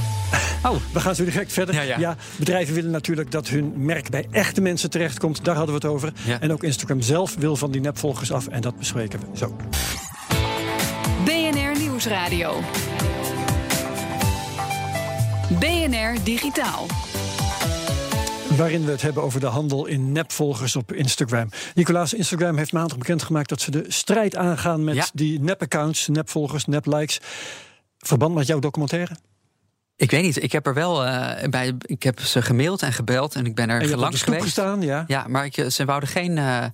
Oh. 0.65 0.77
We 0.93 1.01
gaan 1.01 1.15
zo 1.15 1.25
direct 1.25 1.53
verder. 1.53 1.75
Ja, 1.75 1.99
ja. 1.99 2.17
bedrijven 2.37 2.75
willen 2.75 2.91
natuurlijk 2.91 3.31
dat 3.31 3.49
hun 3.49 3.73
merk 3.77 4.11
bij 4.11 4.27
echte 4.31 4.61
mensen 4.61 4.91
terechtkomt. 4.91 5.45
Daar 5.45 5.57
hadden 5.57 5.75
we 5.75 5.87
het 5.87 5.91
over. 5.91 6.13
En 6.41 6.53
ook 6.53 6.63
Instagram 6.63 7.01
zelf 7.01 7.35
wil 7.39 7.57
van 7.57 7.71
die 7.71 7.81
nepvolgers 7.81 8.33
af. 8.33 8.47
En 8.47 8.61
dat 8.61 8.79
bespreken 8.79 9.21
we 9.21 9.27
zo. 9.39 9.57
BNR 11.25 11.79
Nieuwsradio. 11.79 12.61
BNR 15.49 16.25
Digitaal 16.25 16.87
waarin 18.57 18.85
we 18.85 18.91
het 18.91 19.03
hebben 19.03 19.23
over 19.23 19.41
de 19.41 19.47
handel 19.47 19.87
in 19.87 20.13
nepvolgers 20.13 20.77
op 20.77 20.93
Instagram. 20.93 21.49
Nicolaas, 21.75 22.15
Instagram 22.15 22.57
heeft 22.57 22.73
maandag 22.73 22.99
bekendgemaakt 22.99 23.49
dat 23.49 23.61
ze 23.61 23.71
de 23.71 23.85
strijd 23.89 24.37
aangaan 24.37 24.85
met 24.85 25.11
die 25.15 25.41
nep-accounts, 25.41 26.09
nepvolgers, 26.09 26.65
nep-likes. 26.65 27.21
Verband 27.99 28.35
met 28.35 28.47
jouw 28.47 28.59
documentaire? 28.59 29.17
Ik 29.97 30.11
weet 30.11 30.23
niet. 30.23 30.43
Ik 30.43 30.53
heb 30.53 30.67
er 30.67 30.75
wel 30.75 31.05
uh, 31.05 31.31
bij. 31.51 31.75
Ik 31.81 32.03
heb 32.03 32.21
ze 32.21 32.43
gemaild 32.43 32.83
en 32.83 32.93
gebeld 32.93 33.35
en 33.35 33.47
ik 33.47 33.55
ben 33.55 33.71
er 33.71 33.83
en 33.83 33.99
langs 33.99 34.23
geweest. 34.23 34.43
Gestaan, 34.43 34.83
ja. 34.83 35.05
ja, 35.07 35.27
maar 35.29 35.45
ik, 35.45 35.67
ze 35.69 35.85
wouden 35.85 36.09
geen 36.09 36.37
uh, 36.37 36.65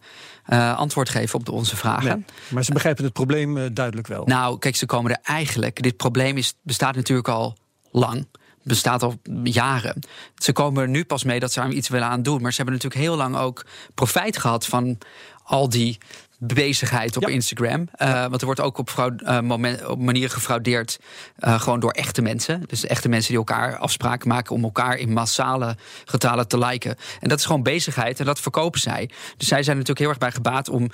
uh, 0.48 0.76
antwoord 0.78 1.08
geven 1.08 1.38
op 1.38 1.44
de, 1.44 1.52
onze 1.52 1.76
vragen. 1.76 2.16
Nee, 2.16 2.24
maar 2.48 2.64
ze 2.64 2.72
begrijpen 2.72 3.04
het 3.04 3.12
probleem 3.12 3.74
duidelijk 3.74 4.06
wel. 4.06 4.24
Nou, 4.24 4.58
kijk, 4.58 4.76
ze 4.76 4.86
komen 4.86 5.10
er 5.10 5.18
eigenlijk. 5.22 5.82
Dit 5.82 5.96
probleem 5.96 6.36
is, 6.36 6.54
bestaat 6.62 6.94
natuurlijk 6.94 7.28
al 7.28 7.56
lang 7.90 8.26
bestaat 8.70 9.02
al 9.02 9.20
jaren. 9.42 9.98
Ze 10.34 10.52
komen 10.52 10.82
er 10.82 10.88
nu 10.88 11.04
pas 11.04 11.24
mee 11.24 11.40
dat 11.40 11.52
ze 11.52 11.60
er 11.60 11.70
iets 11.70 11.88
willen 11.88 12.08
aan 12.08 12.22
doen. 12.22 12.42
Maar 12.42 12.50
ze 12.50 12.56
hebben 12.56 12.74
natuurlijk 12.74 13.02
heel 13.02 13.16
lang 13.16 13.36
ook 13.36 13.66
profijt 13.94 14.38
gehad 14.38 14.66
van 14.66 14.98
al 15.42 15.68
die 15.68 15.98
bezigheid 16.42 17.16
op 17.16 17.28
Instagram. 17.28 17.88
Uh, 18.02 18.20
want 18.20 18.40
er 18.40 18.44
wordt 18.44 18.60
ook 18.60 18.78
op, 18.78 18.90
fraude, 18.90 19.24
uh, 19.24 19.40
moment, 19.40 19.86
op 19.86 19.98
manieren 19.98 20.30
gefraudeerd. 20.30 20.98
Uh, 21.38 21.60
gewoon 21.60 21.80
door 21.80 21.90
echte 21.90 22.22
mensen. 22.22 22.62
Dus 22.66 22.86
echte 22.86 23.08
mensen 23.08 23.28
die 23.28 23.38
elkaar 23.38 23.76
afspraken 23.76 24.28
maken 24.28 24.54
om 24.54 24.62
elkaar 24.64 24.96
in 24.96 25.12
massale 25.12 25.76
getalen 26.04 26.48
te 26.48 26.58
liken. 26.58 26.96
En 27.20 27.28
dat 27.28 27.38
is 27.38 27.44
gewoon 27.44 27.62
bezigheid 27.62 28.20
en 28.20 28.24
dat 28.24 28.40
verkopen 28.40 28.80
zij. 28.80 29.10
Dus 29.36 29.48
zij 29.48 29.62
zijn 29.62 29.76
natuurlijk 29.76 29.98
heel 29.98 30.08
erg 30.08 30.18
bij 30.18 30.32
gebaat 30.32 30.68
om 30.68 30.90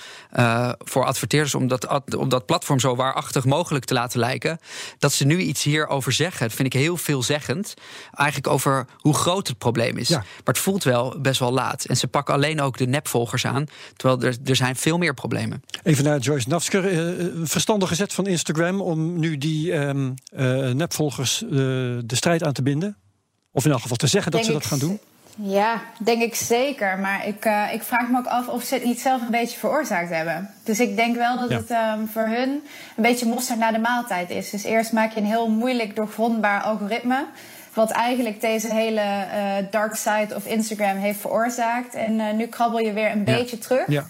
voor 0.79 1.05
adverteerders 1.05 1.55
om 1.55 1.69
dat, 1.69 2.15
om 2.17 2.29
dat 2.29 2.47
platform 2.47 2.81
zo 2.81 2.97
waarachtig 2.97 3.45
mogelijk 3.45 3.85
te 3.85 3.95
laten 3.95 4.19
lijken. 4.19 4.59
Dat 4.99 5.12
ze 5.12 5.25
nu 5.25 5.38
iets 5.38 5.62
hierover 5.62 6.12
zeggen, 6.12 6.47
dat 6.47 6.57
vind 6.57 6.75
ik 6.75 6.81
heel 6.81 6.97
veelzeggend. 6.97 7.75
Eigenlijk 8.12 8.49
over 8.49 8.87
hoe 8.97 9.15
groot 9.15 9.49
het 9.49 9.59
probleem 9.59 9.97
is. 9.97 10.09
Maar 10.09 10.25
het 10.45 10.59
voelt 10.59 10.85
wel 10.85 11.21
best 11.21 11.41
wel 11.41 11.53
laat. 11.53 11.85
En 11.85 11.97
ze 11.97 12.09
pakken 12.09 12.35
alleen 12.35 12.61
ook 12.61 12.79
de 12.79 12.87
nepvolgers 12.87 13.47
aan. 13.47 13.67
Terwijl 13.97 14.23
er, 14.23 14.37
er 14.45 14.57
zijn 14.57 14.76
veel 14.76 14.99
meer 14.99 15.15
problemen. 15.15 15.35
Even 15.83 16.05
naar 16.05 16.19
Joyce 16.19 16.49
Nafsker. 16.49 16.93
Uh, 16.93 17.26
verstandige 17.43 17.95
zet 17.95 18.12
van 18.12 18.26
Instagram 18.26 18.81
om 18.81 19.19
nu 19.19 19.38
die 19.38 19.73
um, 19.73 20.14
uh, 20.37 20.71
nepvolgers 20.71 21.43
uh, 21.43 21.50
de 22.05 22.14
strijd 22.14 22.45
aan 22.45 22.52
te 22.52 22.62
binden? 22.62 22.97
Of 23.52 23.64
in 23.64 23.71
elk 23.71 23.81
geval 23.81 23.97
te 23.97 24.07
zeggen 24.07 24.33
dat 24.33 24.45
ze 24.45 24.52
dat 24.52 24.66
gaan 24.66 24.78
doen? 24.78 24.99
Ja, 25.43 25.83
denk 25.99 26.23
ik 26.23 26.35
zeker. 26.35 26.99
Maar 26.99 27.26
ik, 27.26 27.45
uh, 27.45 27.73
ik 27.73 27.83
vraag 27.83 28.09
me 28.09 28.19
ook 28.19 28.26
af 28.26 28.49
of 28.49 28.62
ze 28.62 28.75
het 28.75 28.85
niet 28.85 29.00
zelf 29.00 29.21
een 29.21 29.31
beetje 29.31 29.59
veroorzaakt 29.59 30.11
hebben. 30.11 30.50
Dus 30.64 30.81
ik 30.81 30.97
denk 30.97 31.16
wel 31.16 31.38
dat 31.38 31.50
ja. 31.50 31.57
het 31.57 31.99
um, 32.00 32.09
voor 32.09 32.26
hun 32.26 32.49
een 32.97 33.02
beetje 33.02 33.26
mosterd 33.26 33.59
naar 33.59 33.73
de 33.73 33.78
maaltijd 33.78 34.31
is. 34.31 34.50
Dus 34.50 34.64
eerst 34.64 34.93
maak 34.93 35.12
je 35.12 35.21
een 35.21 35.26
heel 35.26 35.49
moeilijk 35.49 35.97
doorgrondbaar 35.97 36.62
algoritme. 36.62 37.26
Wat 37.73 37.90
eigenlijk 37.90 38.40
deze 38.40 38.75
hele 38.75 39.00
uh, 39.00 39.71
dark 39.71 39.95
side 39.95 40.35
of 40.35 40.47
Instagram 40.47 40.97
heeft 40.97 41.21
veroorzaakt. 41.21 41.95
En 41.95 42.12
uh, 42.12 42.33
nu 42.33 42.47
krabbel 42.47 42.78
je 42.78 42.93
weer 42.93 43.11
een 43.11 43.23
ja. 43.26 43.37
beetje 43.37 43.59
terug. 43.59 43.87
Ja. 43.87 44.09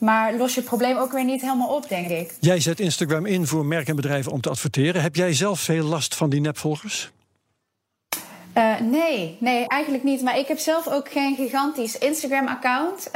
Maar 0.00 0.36
los 0.36 0.54
je 0.54 0.60
het 0.60 0.68
probleem 0.68 0.96
ook 0.96 1.12
weer 1.12 1.24
niet 1.24 1.40
helemaal 1.40 1.74
op, 1.74 1.88
denk 1.88 2.08
ik. 2.08 2.34
Jij 2.40 2.60
zet 2.60 2.80
Instagram 2.80 3.26
in 3.26 3.46
voor 3.46 3.66
merken 3.66 3.88
en 3.88 3.96
bedrijven 3.96 4.32
om 4.32 4.40
te 4.40 4.50
adverteren. 4.50 5.02
Heb 5.02 5.16
jij 5.16 5.32
zelf 5.34 5.60
veel 5.60 5.84
last 5.84 6.14
van 6.14 6.30
die 6.30 6.40
nepvolgers? 6.40 7.10
Uh, 8.56 8.80
nee, 8.80 9.36
nee, 9.40 9.66
eigenlijk 9.66 10.04
niet. 10.04 10.22
Maar 10.22 10.38
ik 10.38 10.48
heb 10.48 10.58
zelf 10.58 10.88
ook 10.88 11.08
geen 11.08 11.34
gigantisch 11.34 11.98
Instagram-account. 11.98 13.10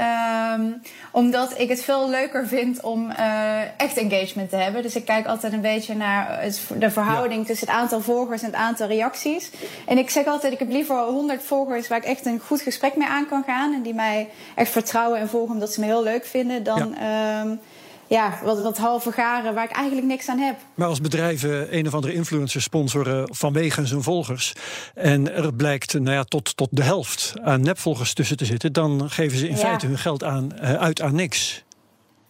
Um, 0.54 0.82
omdat 1.10 1.58
ik 1.58 1.68
het 1.68 1.82
veel 1.82 2.10
leuker 2.10 2.46
vind 2.46 2.80
om 2.80 3.10
uh, 3.10 3.80
echt 3.80 3.96
engagement 3.96 4.50
te 4.50 4.56
hebben. 4.56 4.82
Dus 4.82 4.96
ik 4.96 5.04
kijk 5.04 5.26
altijd 5.26 5.52
een 5.52 5.60
beetje 5.60 5.94
naar 5.94 6.50
de 6.78 6.90
verhouding 6.90 7.40
ja. 7.40 7.46
tussen 7.46 7.66
het 7.66 7.76
aantal 7.76 8.00
volgers 8.00 8.42
en 8.42 8.46
het 8.46 8.56
aantal 8.56 8.86
reacties. 8.86 9.50
En 9.86 9.98
ik 9.98 10.10
zeg 10.10 10.26
altijd, 10.26 10.52
ik 10.52 10.58
heb 10.58 10.70
liever 10.70 10.98
100 10.98 11.42
volgers 11.42 11.88
waar 11.88 11.98
ik 11.98 12.04
echt 12.04 12.26
een 12.26 12.40
goed 12.40 12.60
gesprek 12.60 12.96
mee 12.96 13.08
aan 13.08 13.26
kan 13.28 13.42
gaan. 13.46 13.74
En 13.74 13.82
die 13.82 13.94
mij 13.94 14.28
echt 14.54 14.70
vertrouwen 14.70 15.18
en 15.18 15.28
volgen 15.28 15.54
omdat 15.54 15.72
ze 15.72 15.80
me 15.80 15.86
heel 15.86 16.02
leuk 16.02 16.24
vinden. 16.24 16.62
Dan... 16.62 16.94
Ja. 16.98 17.40
Um, 17.40 17.60
ja, 18.14 18.38
wat, 18.42 18.62
wat 18.62 18.78
halve 18.78 19.12
garen 19.12 19.54
waar 19.54 19.64
ik 19.64 19.70
eigenlijk 19.70 20.06
niks 20.06 20.28
aan 20.28 20.38
heb. 20.38 20.56
Maar 20.74 20.88
als 20.88 21.00
bedrijven 21.00 21.76
een 21.76 21.86
of 21.86 21.94
andere 21.94 22.12
influencer 22.12 22.62
sponsoren 22.62 23.28
vanwege 23.34 23.86
zijn 23.86 24.02
volgers. 24.02 24.52
en 24.94 25.34
er 25.34 25.54
blijkt 25.54 25.92
nou 25.92 26.10
ja, 26.10 26.24
tot, 26.24 26.56
tot 26.56 26.68
de 26.70 26.82
helft 26.82 27.32
aan 27.42 27.60
nepvolgers 27.60 28.12
tussen 28.12 28.36
te 28.36 28.44
zitten. 28.44 28.72
dan 28.72 29.10
geven 29.10 29.38
ze 29.38 29.48
in 29.48 29.56
ja. 29.56 29.60
feite 29.60 29.86
hun 29.86 29.98
geld 29.98 30.24
aan, 30.24 30.48
uh, 30.62 30.74
uit 30.74 31.00
aan 31.00 31.14
niks. 31.14 31.64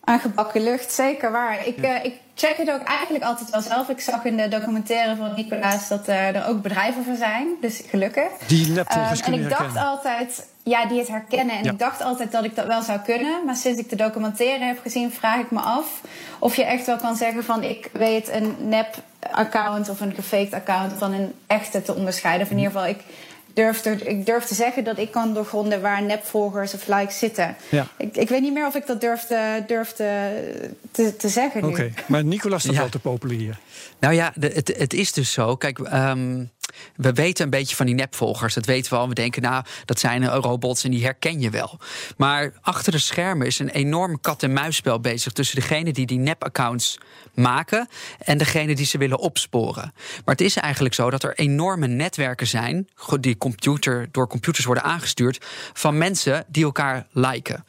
Aangebakken 0.05 0.63
lucht, 0.63 0.93
zeker 0.93 1.33
waar. 1.33 1.67
Ik, 1.67 1.79
uh, 1.79 2.05
ik 2.05 2.15
check 2.35 2.57
het 2.57 2.71
ook 2.71 2.83
eigenlijk 2.83 3.25
altijd 3.25 3.51
wel 3.51 3.61
zelf. 3.61 3.89
Ik 3.89 4.01
zag 4.01 4.25
in 4.25 4.37
de 4.37 4.49
documentaire 4.49 5.17
van 5.17 5.33
Nicolaas 5.37 5.89
dat 5.89 6.09
uh, 6.09 6.37
er 6.37 6.47
ook 6.49 6.63
bedrijven 6.63 7.05
voor 7.05 7.17
zijn. 7.17 7.49
Dus 7.61 7.83
gelukkig. 7.89 8.31
Die 8.47 8.79
um, 8.79 8.85
En 9.25 9.33
ik 9.33 9.49
dacht 9.49 9.77
altijd, 9.77 10.47
ja, 10.63 10.87
die 10.87 10.99
het 10.99 11.09
herkennen. 11.09 11.57
En 11.57 11.65
ja. 11.65 11.71
ik 11.71 11.79
dacht 11.79 12.03
altijd 12.03 12.33
dat 12.33 12.45
ik 12.45 12.57
dat 12.57 12.67
wel 12.67 12.83
zou 12.83 12.99
kunnen. 12.99 13.45
Maar 13.45 13.57
sinds 13.57 13.81
ik 13.81 13.91
de 13.91 13.97
documentaire 13.97 14.65
heb 14.65 14.79
gezien, 14.83 15.13
vraag 15.13 15.41
ik 15.41 15.51
me 15.51 15.61
af 15.61 16.01
of 16.39 16.57
je 16.57 16.65
echt 16.65 16.87
wel 16.87 16.97
kan 16.97 17.17
zeggen 17.17 17.45
van 17.45 17.63
ik 17.63 17.91
weet 17.93 18.29
een 18.29 18.57
nep 18.59 18.95
account 19.31 19.89
of 19.89 20.01
een 20.01 20.15
gefaked 20.15 20.53
account 20.53 20.93
van 20.99 21.13
een 21.13 21.33
echte 21.47 21.83
te 21.83 21.95
onderscheiden. 21.95 22.47
Of 22.47 22.53
in 22.53 22.59
ieder 22.59 22.73
geval, 22.73 22.89
ik 22.89 23.01
durf, 23.55 23.85
er, 23.85 24.07
ik 24.07 24.27
durf 24.27 24.45
te 24.45 24.55
zeggen 24.55 24.85
dat 24.85 24.99
ik 24.99 25.11
kan 25.11 25.35
doorgronden 25.35 25.81
waar 25.81 26.03
nepvolgers 26.03 26.75
of 26.75 26.87
likes 26.87 27.19
zitten. 27.19 27.57
Ja. 27.69 27.87
Ik, 27.99 28.17
ik 28.17 28.29
weet 28.29 28.41
niet 28.41 28.53
meer 28.53 28.67
of 28.67 28.75
ik 28.75 28.87
dat 28.87 29.01
durf 29.01 29.23
te, 29.25 29.63
durf 29.67 29.93
te, 29.93 30.31
te, 30.91 31.17
te 31.17 31.29
zeggen. 31.29 31.65
Oké, 31.65 31.93
maar 32.07 32.25
Nicolas 32.25 32.63
staat 32.63 32.75
ja. 32.75 32.81
wel 32.81 32.89
te 32.89 32.99
populair. 32.99 33.59
Nou 33.99 34.15
ja, 34.15 34.33
de, 34.35 34.47
het, 34.47 34.75
het 34.79 34.93
is 34.93 35.13
dus 35.13 35.33
zo. 35.33 35.57
Kijk, 35.57 35.79
um, 35.79 36.51
we 36.97 37.13
weten 37.13 37.45
een 37.45 37.51
beetje 37.51 37.77
van 37.77 37.87
die 37.87 37.95
nepvolgers. 37.95 38.55
Dat 38.55 38.67
weten 38.67 38.93
we 38.93 38.99
al. 38.99 39.09
We 39.09 39.15
denken, 39.15 39.43
nou, 39.43 39.65
dat 39.85 39.99
zijn 39.99 40.27
robots 40.27 40.85
en 40.85 40.91
die 40.91 41.05
herken 41.05 41.41
je 41.41 41.51
wel. 41.51 41.79
Maar 42.17 42.53
achter 42.61 42.93
de 42.93 42.99
schermen 42.99 43.47
is 43.47 43.59
een 43.59 43.69
enorm 43.69 44.21
kat-en-muisspel 44.21 45.01
bezig 45.01 45.33
tussen 45.33 45.61
degene 45.61 45.93
die 45.93 46.07
die 46.07 46.19
nep-accounts 46.19 46.99
maken 47.35 47.89
en 48.19 48.39
degene 48.39 48.75
die 48.75 48.87
ze 48.87 48.99
willen 48.99 49.19
opsporen. 49.19 49.93
Maar 50.25 50.35
het 50.35 50.41
is 50.41 50.57
eigenlijk 50.57 50.95
zo 50.95 51.11
dat 51.11 51.23
er 51.23 51.35
enorme 51.35 51.87
netwerken 51.87 52.47
zijn, 52.47 52.89
die 53.21 53.39
computer, 53.39 54.09
door 54.11 54.29
computers 54.29 54.67
worden 54.67 54.85
aangestuurd, 54.85 55.45
van 55.73 55.99
mensen 55.99 56.45
die 56.49 56.65
elkaar 56.65 57.07
liken 57.13 57.65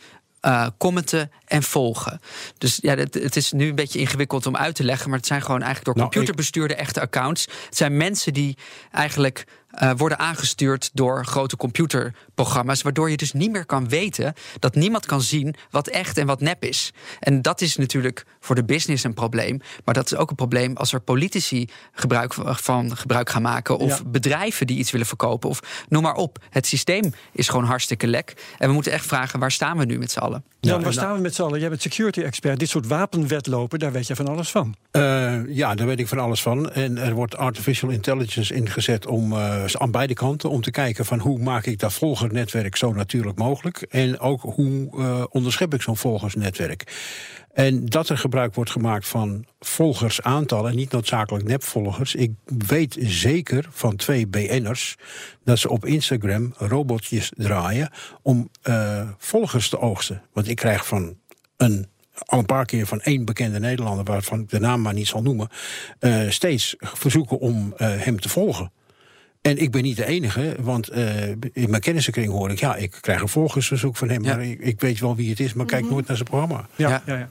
uh, 0.46 0.68
commenten 0.78 1.32
en 1.46 1.64
volgen. 1.64 2.20
Dus 2.58 2.78
ja, 2.82 2.96
het, 2.96 3.14
het, 3.14 3.36
is 3.36 3.52
nu 3.52 3.70
een 3.70 3.76
beetje 3.76 4.00
ingewikkeld 4.00 4.46
om 4.46 4.56
uit 4.56 4.76
te 4.76 4.84
leggen, 4.84 5.10
maar 5.10 5.18
het 5.18 5.28
zijn 5.28 5.42
gewoon 5.42 5.62
eigenlijk 5.62 5.86
door 5.86 5.96
nou, 5.96 6.10
computerbestuurde 6.10 6.76
echte 6.76 7.02
accounts. 7.02 7.48
Het 7.66 7.78
zijn 7.78 7.98
mensen 7.98 8.34
die 8.34 8.58
eigenlijk 8.92 9.46
uh, 9.84 9.92
worden 9.98 10.20
aangestuurd 10.20 10.90
door 10.94 11.26
grote 11.26 11.58
computerprogramma's, 11.58 12.82
waardoor 12.82 13.10
je 13.10 13.18
dus 13.18 13.32
niet 13.32 13.52
meer 13.52 13.66
kan 13.66 13.90
weten 13.90 14.34
dat 14.60 14.76
niemand 14.76 15.06
kan 15.06 15.22
zien 15.22 15.56
wat 15.70 15.88
echt 15.88 16.18
en 16.18 16.26
wat 16.26 16.42
nep 16.42 16.64
is. 16.64 16.94
En 17.20 17.42
dat 17.42 17.62
is 17.62 17.76
natuurlijk 17.76 18.26
voor 18.40 18.56
de 18.56 18.64
business 18.64 19.04
een 19.04 19.14
probleem, 19.14 19.62
maar 19.86 19.94
dat 19.94 20.06
is 20.06 20.16
ook 20.16 20.30
een 20.30 20.36
probleem 20.36 20.78
als 20.78 20.94
er 20.94 21.00
politici 21.00 21.70
gebruik 21.92 22.34
van 22.44 22.98
gebruik 22.98 23.30
gaan 23.30 23.42
maken 23.42 23.78
of 23.78 23.98
ja. 23.98 24.04
bedrijven 24.06 24.68
die 24.68 24.78
iets 24.78 24.92
willen 24.92 25.08
verkopen 25.08 25.50
of 25.50 25.86
noem 25.90 26.02
maar 26.02 26.16
op. 26.16 26.38
Het 26.50 26.68
systeem 26.68 27.14
is 27.32 27.50
gewoon 27.50 27.66
hartstikke 27.66 28.08
lek 28.08 28.34
en 28.58 28.68
we 28.68 28.74
moeten 28.74 28.92
echt 28.92 29.06
vragen 29.06 29.40
waar 29.40 29.52
staan 29.52 29.78
we 29.78 29.86
nu 29.86 29.98
met 29.98 30.12
z'n 30.12 30.20
allen. 30.20 30.44
Ja, 30.60 30.80
waar 30.80 30.94
staan 30.94 31.16
we 31.16 31.22
met 31.22 31.36
z'n 31.36 31.42
allen? 31.42 31.60
Jij 31.60 31.70
bent 31.70 31.82
security 31.82 32.22
expert. 32.22 32.60
Dit 32.60 32.70
soort 32.70 32.88
wapenwetlopen, 32.88 33.80
daar 33.80 33.92
weet 33.92 34.08
je 34.08 34.16
van 34.16 34.28
alles 34.28 34.50
van. 34.50 34.76
Uh, 34.92 35.56
ja, 35.56 35.76
daar 35.76 35.88
weet 35.88 36.00
ik 36.00 36.08
van 36.08 36.20
alles 36.20 36.42
van. 36.42 36.72
En 36.72 36.98
er 36.98 37.14
wordt 37.14 37.38
artificial 37.38 37.92
intelligence 37.92 38.54
ingezet 38.54 39.06
om 39.06 39.34
uh, 39.34 39.65
aan 39.74 39.92
beide 39.92 40.14
kanten 40.14 40.50
om 40.50 40.62
te 40.62 40.72
kijken 40.72 41.06
van 41.06 41.20
hoe 41.20 41.40
maak 41.40 41.66
ik 41.66 41.80
dat 41.80 41.94
volgersnetwerk 41.94 42.76
zo 42.76 42.94
natuurlijk 42.94 43.38
mogelijk. 43.38 43.82
En 43.82 44.20
ook 44.20 44.42
hoe 44.42 44.90
uh, 44.98 45.24
onderschep 45.30 45.74
ik 45.74 45.82
zo'n 45.82 45.98
volgersnetwerk. 45.98 46.94
En 47.54 47.86
dat 47.86 48.10
er 48.10 48.18
gebruik 48.18 48.56
wordt 48.56 48.72
gemaakt 48.72 49.08
van 49.08 49.46
volgersaantallen, 49.60 50.76
niet 50.76 50.92
noodzakelijk 50.92 51.46
nepvolgers. 51.46 52.16
Ik 52.16 52.32
weet 52.46 52.98
zeker 53.00 53.68
van 53.70 53.96
twee 53.96 54.28
BN'ers 54.28 54.96
dat 55.44 55.60
ze 55.60 55.70
op 55.70 55.86
Instagram 55.86 56.54
robotjes 56.58 57.32
draaien 57.36 57.90
om 58.22 58.50
uh, 58.64 59.10
volgers 59.18 59.70
te 59.70 59.80
oogsten. 59.80 60.22
Want 60.34 60.48
ik 60.48 60.56
krijg 60.56 60.88
van 60.88 61.18
een 61.58 61.88
al 62.26 62.40
een 62.40 62.46
paar 62.46 62.66
keer 62.66 62.88
van 62.88 63.02
één 63.02 63.26
bekende 63.26 63.60
Nederlander, 63.60 64.06
waarvan 64.06 64.40
ik 64.40 64.50
de 64.50 64.60
naam 64.60 64.82
maar 64.82 64.94
niet 64.94 65.08
zal 65.08 65.22
noemen, 65.22 65.50
uh, 66.00 66.30
steeds 66.30 66.76
verzoeken 66.78 67.40
om 67.40 67.74
hem 67.78 68.20
te 68.20 68.30
volgen. 68.30 68.72
En 69.46 69.58
ik 69.58 69.72
ben 69.72 69.84
niet 69.84 69.98
de 69.98 70.06
enige, 70.06 70.56
want 70.60 70.92
uh, 70.92 71.28
in 71.54 71.70
mijn 71.70 71.82
kennissenkring 71.82 72.32
hoor 72.32 72.52
ik... 72.52 72.60
ja, 72.60 72.76
ik 72.76 72.98
krijg 73.02 73.22
een 73.22 73.28
volgersverzoek 73.28 73.96
van 73.96 74.10
hem, 74.10 74.24
ja. 74.24 74.36
maar 74.36 74.46
ik, 74.46 74.60
ik, 74.60 74.80
weet 74.80 75.00
wel 75.00 75.16
wie 75.16 75.30
het 75.30 75.40
is... 75.40 75.54
maar 75.54 75.66
kijk 75.66 75.82
mm 75.82 75.86
-hmm. 75.86 75.96
nooit 75.96 76.08
naar 76.08 76.18
zijn 76.18 76.30
programma. 76.30 76.68
Ja, 76.76 77.02
ja. 77.06 77.30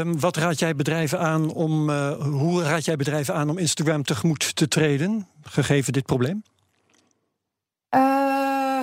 um, 0.00 0.20
wat 0.20 0.36
raad 0.36 0.58
jij 0.58 0.76
bedrijven 0.76 1.18
aan 1.18 1.52
om... 1.52 1.90
Uh, 1.90 2.10
hoe 2.12 2.62
raad 2.62 2.84
jij 2.84 2.96
bedrijven 2.96 3.34
aan 3.34 3.50
om 3.50 3.58
Instagram 3.58 4.02
tegemoet 4.02 4.56
te 4.56 4.68
treden, 4.68 5.26
gegeven 5.42 5.92
dit 5.92 6.06
probleem? 6.06 6.42
Uh, 7.94 8.80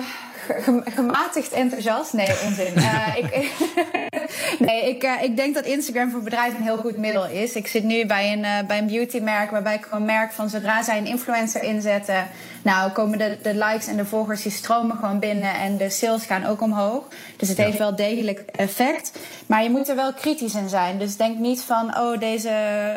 gematigd 0.84 1.52
enthousiast? 1.52 2.12
Nee, 2.12 2.30
onzin. 2.44 2.72
Uh, 2.76 3.16
ik, 3.16 3.50
nee, 4.58 4.88
ik, 4.88 5.04
uh, 5.04 5.22
ik 5.22 5.36
denk 5.36 5.54
dat 5.54 5.64
Instagram 5.64 6.10
voor 6.10 6.22
bedrijven 6.22 6.58
een 6.58 6.64
heel 6.64 6.76
goed 6.76 6.96
middel 6.96 7.26
is. 7.26 7.52
Ik 7.52 7.66
zit 7.66 7.84
nu 7.84 8.06
bij 8.06 8.32
een, 8.32 8.38
uh, 8.38 8.58
bij 8.66 8.78
een 8.78 8.86
beautymerk 8.86 9.50
waarbij 9.50 9.74
ik 9.74 9.84
gewoon 9.84 10.04
merk 10.04 10.32
van 10.32 10.48
zodra 10.48 10.82
zij 10.82 10.98
een 10.98 11.06
influencer 11.06 11.62
inzetten, 11.62 12.26
nou 12.62 12.90
komen 12.90 13.18
de, 13.18 13.38
de 13.42 13.54
likes 13.54 13.86
en 13.86 13.96
de 13.96 14.04
volgers 14.04 14.42
die 14.42 14.52
stromen 14.52 14.96
gewoon 14.96 15.18
binnen 15.18 15.54
en 15.54 15.76
de 15.76 15.90
sales 15.90 16.24
gaan 16.24 16.44
ook 16.44 16.60
omhoog. 16.60 17.04
Dus 17.36 17.48
het 17.48 17.56
ja. 17.56 17.64
heeft 17.64 17.78
wel 17.78 17.96
degelijk 17.96 18.38
effect. 18.38 19.12
Maar 19.46 19.62
je 19.62 19.70
moet 19.70 19.88
er 19.88 19.96
wel 19.96 20.12
kritisch 20.12 20.54
in 20.54 20.68
zijn. 20.68 20.98
Dus 20.98 21.16
denk 21.16 21.38
niet 21.38 21.60
van, 21.60 21.98
oh, 21.98 22.18
deze, 22.18 22.94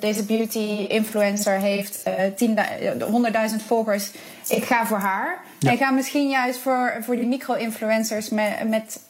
deze 0.00 0.24
beauty 0.24 0.86
influencer 0.88 1.58
heeft 1.58 2.02
100.000 2.02 3.66
volgers. 3.66 4.10
Ik 4.48 4.64
ga 4.64 4.86
voor 4.86 4.98
haar. 4.98 5.40
Ja. 5.58 5.70
En 5.70 5.76
ga 5.76 5.90
misschien 5.90 6.28
juist 6.28 6.58
voor, 6.58 6.96
voor 7.00 7.16
die 7.16 7.26
micro-influencers 7.26 8.28
met, 8.28 8.68
met 8.68 9.00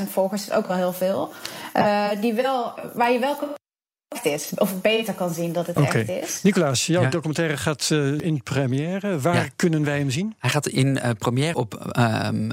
10.000 0.00 0.10
volgers, 0.10 0.42
is 0.42 0.52
ook 0.52 0.66
wel 0.66 0.76
heel 0.76 0.92
veel. 0.92 1.32
Uh, 1.76 2.08
die 2.20 2.34
wel, 2.34 2.74
waar 2.94 3.12
je 3.12 3.18
wel 3.18 3.36
echt 4.08 4.24
is, 4.24 4.50
of 4.54 4.80
beter 4.80 5.14
kan 5.14 5.34
zien 5.34 5.52
dat 5.52 5.66
het 5.66 5.76
okay. 5.76 6.00
echt 6.00 6.08
is. 6.08 6.42
Nicolaas, 6.42 6.86
jouw 6.86 7.02
ja. 7.02 7.08
documentaire 7.08 7.56
gaat 7.56 7.88
uh, 7.92 8.20
in 8.20 8.42
première. 8.42 9.20
Waar 9.20 9.34
ja. 9.34 9.46
kunnen 9.56 9.84
wij 9.84 9.98
hem 9.98 10.10
zien? 10.10 10.34
Hij 10.38 10.50
gaat 10.50 10.66
in 10.66 10.86
uh, 10.86 11.10
première 11.18 11.54
op 11.54 11.94
um, 11.98 12.50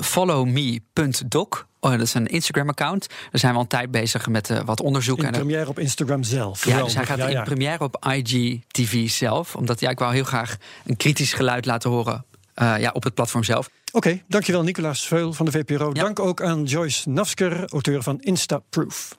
followme.doc. 0.00 1.66
Oh, 1.80 1.90
dat 1.90 2.00
is 2.00 2.14
een 2.14 2.26
Instagram-account. 2.26 3.06
Daar 3.08 3.40
zijn 3.40 3.52
we 3.52 3.58
al 3.58 3.62
een 3.62 3.68
tijd 3.68 3.90
bezig 3.90 4.28
met 4.28 4.50
uh, 4.50 4.60
wat 4.64 4.80
onderzoek. 4.80 5.22
In 5.22 5.30
première 5.30 5.68
op 5.68 5.78
Instagram 5.78 6.22
zelf. 6.22 6.66
Ja, 6.66 6.82
dus 6.82 6.94
hij 6.94 7.06
gaat 7.06 7.18
ja, 7.18 7.28
in 7.28 7.42
première 7.42 7.84
op 7.84 8.06
IGTV 8.06 9.08
zelf. 9.08 9.56
Omdat 9.56 9.80
ja, 9.80 9.90
ik 9.90 9.98
wou 9.98 10.14
heel 10.14 10.24
graag 10.24 10.56
een 10.84 10.96
kritisch 10.96 11.32
geluid 11.32 11.66
laten 11.66 11.90
horen 11.90 12.24
uh, 12.56 12.74
ja, 12.78 12.90
op 12.94 13.02
het 13.02 13.14
platform 13.14 13.44
zelf. 13.44 13.70
Oké, 13.94 14.08
okay, 14.08 14.24
dankjewel 14.28 14.62
Nicolaas 14.62 15.06
Veul 15.06 15.32
van 15.32 15.46
de 15.46 15.52
VPRO. 15.52 15.90
Ja. 15.92 16.02
Dank 16.02 16.18
ook 16.18 16.42
aan 16.42 16.64
Joyce 16.64 17.08
Nafsker, 17.08 17.68
auteur 17.68 18.02
van 18.02 18.20
Instaproof. 18.20 19.18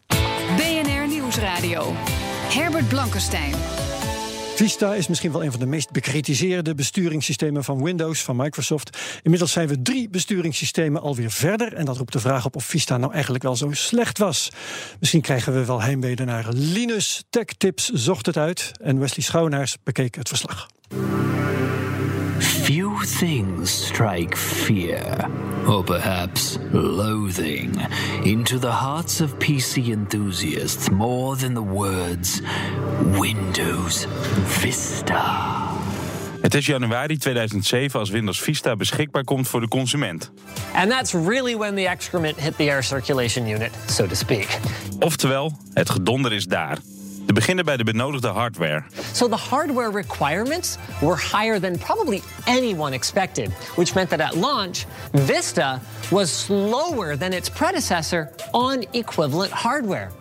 BNR 0.57 1.07
Nieuwsradio. 1.07 1.93
Herbert 2.49 2.87
Blankenstein. 2.87 3.53
Vista 4.55 4.93
is 4.93 5.07
misschien 5.07 5.31
wel 5.31 5.43
een 5.43 5.51
van 5.51 5.59
de 5.59 5.65
meest 5.65 5.91
bekritiseerde 5.91 6.75
besturingssystemen 6.75 7.63
van 7.63 7.83
Windows, 7.83 8.23
van 8.23 8.35
Microsoft. 8.35 8.97
Inmiddels 9.23 9.51
zijn 9.51 9.67
we 9.67 9.81
drie 9.81 10.09
besturingssystemen 10.09 11.01
alweer 11.01 11.31
verder. 11.31 11.73
En 11.73 11.85
dat 11.85 11.97
roept 11.97 12.13
de 12.13 12.19
vraag 12.19 12.45
op 12.45 12.55
of 12.55 12.65
Vista 12.65 12.97
nou 12.97 13.13
eigenlijk 13.13 13.43
wel 13.43 13.55
zo 13.55 13.71
slecht 13.71 14.17
was. 14.17 14.51
Misschien 14.99 15.21
krijgen 15.21 15.53
we 15.53 15.65
wel 15.65 15.81
heimwee 15.81 16.15
naar 16.15 16.45
Linus. 16.49 17.23
Tech 17.29 17.45
Tips 17.45 17.89
zocht 17.89 18.25
het 18.25 18.37
uit 18.37 18.71
en 18.81 18.99
Wesley 18.99 19.25
Schouwenaars 19.25 19.77
bekeek 19.83 20.15
het 20.15 20.27
verslag. 20.27 20.67
Things 23.05 23.85
strike 23.85 24.35
fear, 24.35 25.29
or 25.67 25.83
perhaps 25.83 26.57
loathing, 26.73 27.79
into 28.23 28.57
the 28.57 28.71
hearts 28.71 29.21
of 29.21 29.37
PC 29.37 29.91
enthusiasts 29.91 30.89
more 30.89 31.35
than 31.35 31.53
the 31.53 31.61
words 31.61 32.41
Windows 33.19 34.07
Vista. 34.45 35.53
Het 36.41 36.53
is 36.53 36.65
januari 36.65 37.17
2007 37.17 37.99
als 37.99 38.09
Windows 38.09 38.41
Vista 38.41 38.75
beschikbaar 38.75 39.23
komt 39.23 39.47
voor 39.47 39.61
de 39.61 39.67
consument. 39.67 40.31
And 40.73 40.89
that's 40.89 41.13
really 41.13 41.57
when 41.57 41.75
the 41.75 41.87
excrement 41.87 42.39
hit 42.39 42.55
the 42.55 42.63
air 42.63 42.83
circulation 42.83 43.47
unit, 43.47 43.71
so 43.87 44.07
to 44.07 44.15
speak. 44.15 44.59
Oftewel, 44.99 45.59
het 45.73 45.89
gedonder 45.89 46.33
is 46.33 46.45
daar. 46.45 46.77
Te 47.25 47.33
beginnen 47.33 47.65
bij 47.65 47.77
de 47.77 47.83
benodigde 47.83 48.27
hardware. 48.27 48.83
So 49.11 49.27
the 49.27 49.35
hardware 49.35 49.91
requirements 49.91 50.77
were 51.01 51.17
higher 51.17 51.59
than 51.59 51.77
probably 51.77 52.21
anyone 52.45 52.93
expected, 52.93 53.49
which 53.75 53.93
meant 53.93 54.09
that 54.09 54.19
at 54.19 54.35
launch, 54.35 54.85
Vista 55.11 55.79
was 56.09 56.43
slower 56.43 57.17
than 57.17 57.33
its 57.33 57.49
predecessor 57.49 58.29
on 58.51 58.85
equivalent 58.91 59.51
hardware. 59.51 60.11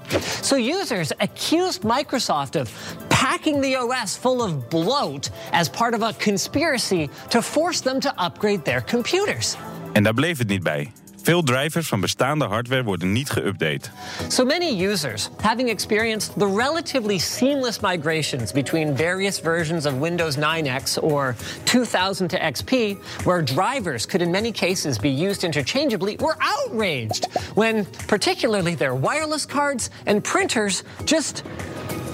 So 0.41 0.57
users 0.57 1.13
accused 1.19 1.83
Microsoft 1.83 2.61
of 2.61 2.71
packing 3.09 3.63
the 3.63 3.77
OS 3.77 4.17
full 4.17 4.43
of 4.43 4.69
bloat 4.69 5.31
as 5.53 5.69
part 5.69 5.95
of 5.95 6.03
a 6.03 6.13
conspiracy 6.13 7.09
to 7.29 7.43
force 7.43 7.83
them 7.83 8.01
to 8.01 8.25
upgrade 8.25 8.63
their 8.65 8.83
computers. 8.83 9.57
En 9.93 10.03
daar 10.03 10.15
bleef 10.15 10.39
het 10.39 10.49
niet 10.49 10.63
bij. 10.63 10.93
Veel 11.25 11.43
drivers 11.43 11.89
van 11.89 12.01
bestaande 12.01 12.45
hardware 12.45 12.83
worden 12.83 13.13
niet 13.13 13.31
geüpdate. 13.31 13.91
So 14.29 14.45
many 14.45 14.87
users, 14.87 15.29
having 15.41 15.69
experienced 15.69 16.39
the 16.39 16.47
relatively 16.47 17.19
seamless 17.19 17.81
migrations 17.81 18.53
between 18.53 18.97
various 18.97 19.41
versions 19.41 19.87
of 19.87 19.93
Windows 19.93 20.37
9X 20.37 21.03
or 21.03 21.35
2000 21.63 22.29
to 22.29 22.39
XP, 22.39 22.99
where 23.25 23.43
drivers 23.43 24.07
could 24.07 24.23
in 24.23 24.31
many 24.31 24.53
cases 24.53 24.99
be 24.99 25.09
used 25.09 25.43
interchangeably, 25.45 26.17
were 26.17 26.37
outraged 26.41 27.27
when 27.55 27.87
particularly 28.07 28.75
their 28.75 28.95
wireless 28.95 29.47
cards 29.47 29.89
and 30.07 30.23
printers 30.23 30.83
just 31.05 31.43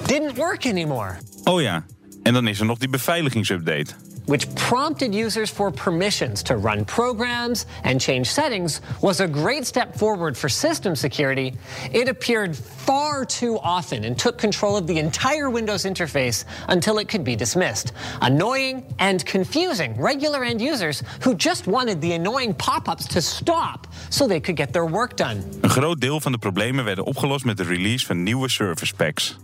didn't 0.06 0.36
work 0.36 0.66
anymore. 0.66 1.18
Oh 1.44 1.60
ja, 1.60 1.84
en 2.22 2.32
dan 2.32 2.48
is 2.48 2.60
er 2.60 2.66
nog 2.66 2.78
die 2.78 2.88
beveiligingsupdate. 2.88 4.09
Which 4.26 4.52
prompted 4.54 5.14
users 5.14 5.50
for 5.50 5.70
permissions 5.70 6.42
to 6.44 6.56
run 6.56 6.85
programs 6.85 7.66
and 7.85 8.00
change 8.00 8.30
settings, 8.30 8.80
was 9.00 9.20
a 9.20 9.28
great 9.28 9.66
step 9.66 9.96
forward 9.96 10.37
for 10.37 10.48
system 10.48 10.94
security. 10.94 11.54
It 11.92 12.09
appeared 12.09 12.56
far 12.56 13.24
too 13.24 13.59
often 13.59 14.04
and 14.04 14.18
took 14.18 14.38
control 14.38 14.76
of 14.76 14.87
the 14.87 14.98
entire 14.98 15.50
Windows 15.50 15.85
interface 15.85 16.44
until 16.68 16.98
it 16.98 17.09
could 17.09 17.24
be 17.24 17.37
dismissed. 17.37 17.92
Annoying 18.20 18.85
and 18.98 19.24
confusing 19.24 19.94
regular 20.00 20.44
end 20.44 20.61
users 20.61 21.02
who 21.22 21.35
just 21.35 21.66
wanted 21.66 22.00
the 22.00 22.12
annoying 22.12 22.54
pop-ups 22.54 23.06
to 23.06 23.20
stop 23.20 23.87
so 24.11 24.26
they 24.26 24.40
could 24.40 24.56
get 24.56 24.72
their 24.72 24.87
work 24.87 25.16
done. 25.16 25.42
Een 25.61 25.70
groot 25.70 26.00
deel 26.00 26.20
van 26.20 26.33
de 26.33 26.38
problemen 26.38 26.85
werden 26.85 27.04
opgelost 27.04 27.44
met 27.44 27.56
de 27.56 27.64
release 27.64 28.06
van 28.06 28.22
nieuwe 28.22 28.48
service 28.48 28.94
packs. 28.94 29.38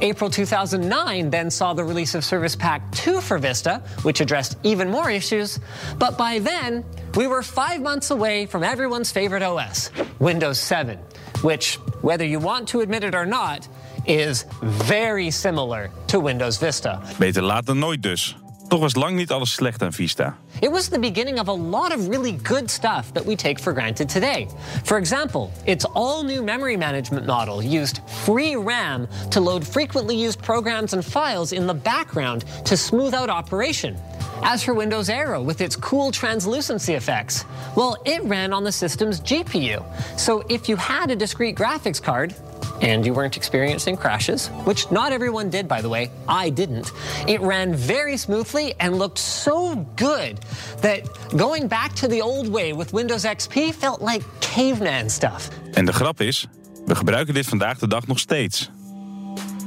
April 0.00 0.30
2009 0.30 1.30
then 1.30 1.50
saw 1.50 1.74
the 1.74 1.84
release 1.84 2.14
of 2.14 2.24
Service 2.24 2.56
Pack 2.56 2.80
2 2.92 3.20
for 3.20 3.38
Vista, 3.38 3.82
which 4.02 4.20
addressed 4.20 4.56
even 4.62 4.90
more 4.90 5.10
issues. 5.10 5.60
But 5.98 6.16
by 6.16 6.38
then, 6.38 6.84
we 7.16 7.26
were 7.26 7.42
five 7.42 7.80
months 7.82 8.10
away 8.10 8.46
from 8.46 8.62
everyone's 8.62 9.12
favorite 9.12 9.42
OS, 9.42 9.90
Windows 10.18 10.58
7, 10.58 10.98
which, 11.42 11.76
whether 12.02 12.24
you 12.24 12.38
want 12.38 12.68
to 12.68 12.80
admit 12.80 13.04
it 13.04 13.14
or 13.14 13.26
not, 13.26 13.68
is 14.06 14.44
very 14.62 15.30
similar 15.30 15.90
to 16.08 16.20
Windows 16.20 16.58
Vista. 16.58 17.00
Beter 17.18 17.42
laat 17.42 17.66
dan 17.66 17.78
nooit 17.78 18.02
dus. 18.02 18.36
Toch 18.70 18.80
was 18.80 18.94
lang 18.94 19.16
niet 19.16 19.30
alles 19.30 19.52
slecht 19.52 19.82
aan 19.82 19.92
Vista. 19.92 20.36
It 20.60 20.70
was 20.70 20.88
the 20.88 20.98
beginning 20.98 21.40
of 21.40 21.48
a 21.48 21.52
lot 21.52 21.92
of 21.92 22.08
really 22.08 22.38
good 22.42 22.70
stuff 22.70 23.12
that 23.12 23.24
we 23.24 23.34
take 23.34 23.58
for 23.58 23.72
granted 23.72 24.08
today. 24.08 24.46
For 24.84 24.96
example, 24.96 25.50
its 25.64 25.84
all 25.84 26.22
new 26.22 26.42
memory 26.42 26.76
management 26.76 27.26
model 27.26 27.60
used 27.62 28.00
free 28.06 28.54
RAM 28.54 29.08
to 29.30 29.40
load 29.40 29.66
frequently 29.66 30.14
used 30.14 30.40
programs 30.40 30.92
and 30.92 31.04
files 31.04 31.52
in 31.52 31.66
the 31.66 31.74
background 31.74 32.44
to 32.64 32.76
smooth 32.76 33.12
out 33.12 33.28
operation. 33.28 33.96
As 34.42 34.62
for 34.62 34.72
Windows 34.72 35.08
Aero 35.08 35.42
with 35.42 35.60
its 35.60 35.76
cool 35.76 36.12
translucency 36.12 36.94
effects, 36.94 37.44
well, 37.74 37.96
it 38.04 38.22
ran 38.22 38.52
on 38.52 38.62
the 38.62 38.72
system's 38.72 39.20
GPU. 39.20 39.82
So 40.16 40.44
if 40.48 40.68
you 40.68 40.76
had 40.76 41.10
a 41.10 41.16
discrete 41.16 41.56
graphics 41.56 42.00
card, 42.00 42.34
and 42.80 43.04
you 43.04 43.14
weren't 43.14 43.36
experiencing 43.36 43.96
crashes, 43.96 44.48
which 44.64 44.90
not 44.90 45.12
everyone 45.12 45.50
did, 45.50 45.66
by 45.66 45.80
the 45.80 45.88
way. 45.88 46.10
I 46.28 46.50
didn't. 46.50 46.92
It 47.26 47.40
ran 47.40 47.74
very 47.74 48.16
smoothly 48.16 48.74
and 48.78 48.98
looked 48.98 49.18
so 49.18 49.86
good 49.96 50.38
that 50.80 51.00
going 51.36 51.68
back 51.68 51.94
to 51.94 52.08
the 52.08 52.20
old 52.22 52.48
way 52.48 52.72
with 52.72 52.92
Windows 52.92 53.24
XP 53.24 53.72
felt 53.74 54.00
like 54.00 54.22
caveman 54.40 55.10
stuff. 55.10 55.48
En 55.72 55.84
de 55.84 55.92
grap 55.92 56.20
is, 56.20 56.48
we 56.86 56.94
gebruiken 56.94 57.34
dit 57.34 57.46
vandaag 57.46 57.78
de 57.78 57.88
dag 57.88 58.06
nog 58.06 58.18
steeds. 58.18 58.70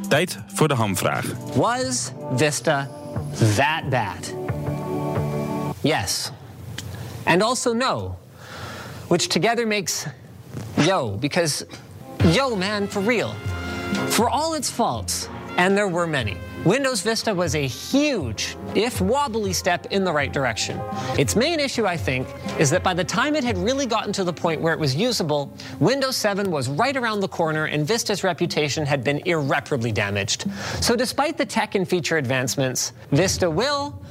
Tijd 0.10 0.38
voor 0.48 0.68
de 0.68 0.74
hamvraag. 0.74 1.26
Was 1.56 2.12
Vista 2.36 2.90
that 3.56 3.90
bad? 3.90 4.34
yes. 5.82 6.32
And 7.26 7.42
also 7.42 7.74
no, 7.74 8.16
which 9.08 9.28
together 9.28 9.66
makes 9.68 10.06
yo, 10.78 11.18
because 11.20 11.66
yo, 12.26 12.56
man, 12.56 12.88
for 12.88 13.02
real. 13.02 13.34
For 14.10 14.30
all 14.30 14.54
its 14.54 14.70
faults, 14.70 15.28
and 15.58 15.78
there 15.78 15.88
were 15.88 16.08
many, 16.08 16.38
Windows 16.66 17.02
Vista 17.02 17.34
was 17.34 17.56
a 17.56 17.68
huge, 17.68 18.56
if 18.74 19.02
wobbly, 19.02 19.52
step 19.52 19.88
in 19.92 20.06
the 20.06 20.14
right 20.14 20.32
direction. 20.32 20.80
Its 21.20 21.36
main 21.36 21.60
issue, 21.60 21.86
I 21.86 21.98
think, 21.98 22.26
is 22.58 22.70
that 22.70 22.84
by 22.84 22.94
the 22.94 23.04
time 23.04 23.36
it 23.36 23.44
had 23.44 23.58
really 23.58 23.86
gotten 23.86 24.14
to 24.14 24.24
the 24.24 24.32
point 24.32 24.62
where 24.62 24.74
it 24.74 24.80
was 24.80 24.96
usable, 24.96 25.54
Windows 25.80 26.16
7 26.16 26.50
was 26.50 26.70
right 26.70 26.96
around 26.96 27.20
the 27.20 27.28
corner 27.28 27.66
and 27.66 27.86
Vista's 27.86 28.24
reputation 28.24 28.86
had 28.86 29.04
been 29.04 29.22
irreparably 29.26 29.92
damaged. 29.92 30.46
So, 30.82 30.96
despite 30.96 31.38
the 31.38 31.46
tech 31.46 31.76
and 31.76 31.88
feature 31.88 32.18
advancements, 32.18 32.94
Vista 33.12 33.50
will 33.50 34.02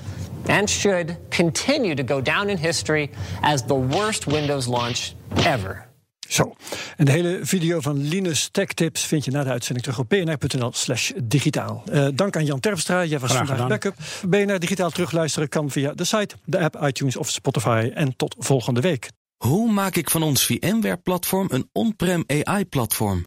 and 0.49 0.69
should 0.69 1.17
continue 1.31 1.95
to 1.95 2.03
go 2.03 2.21
down 2.21 2.51
in 2.51 2.59
history 2.59 3.11
as 3.43 3.63
the 3.63 3.75
worst 3.75 4.27
Windows 4.27 4.69
launch 4.69 5.15
ever. 5.39 5.87
Zo, 6.33 6.55
en 6.97 7.05
de 7.05 7.11
hele 7.11 7.39
video 7.43 7.81
van 7.81 8.09
Linus 8.09 8.49
Tech 8.51 8.67
Tips 8.67 9.05
vind 9.05 9.25
je 9.25 9.31
na 9.31 9.45
de 9.45 9.51
uitzending 9.51 9.85
terug 9.87 9.99
op 10.01 10.09
bnr.nl 10.09 10.73
slash 10.73 11.13
digitaal. 11.23 11.85
Uh, 11.93 12.09
dank 12.15 12.37
aan 12.37 12.45
Jan 12.45 12.61
Terpstra, 12.61 13.05
jij 13.05 13.19
was 13.19 13.31
Graag 13.31 13.47
vandaag 13.47 13.65
gedaan. 13.65 13.93
backup. 13.93 14.49
BNR 14.49 14.59
Digitaal 14.59 14.91
terugluisteren 14.91 15.49
kan 15.49 15.71
via 15.71 15.93
de 15.93 16.05
site, 16.05 16.35
de 16.45 16.59
app, 16.59 16.83
iTunes 16.83 17.17
of 17.17 17.31
Spotify. 17.31 17.91
En 17.95 18.17
tot 18.17 18.35
volgende 18.39 18.81
week. 18.81 19.11
Hoe 19.37 19.71
maak 19.73 19.97
ik 19.97 20.11
van 20.11 20.23
ons 20.23 20.47
VMware-platform 20.47 21.49
een 21.51 21.69
on-prem 21.73 22.25
AI-platform? 22.27 23.25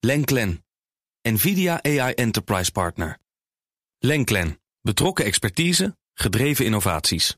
Lenklen, 0.00 0.64
NVIDIA 1.22 1.82
AI 1.82 2.12
Enterprise 2.12 2.72
Partner. 2.72 3.18
Lenklen, 3.98 4.60
betrokken 4.80 5.24
expertise, 5.24 5.96
gedreven 6.14 6.64
innovaties. 6.64 7.36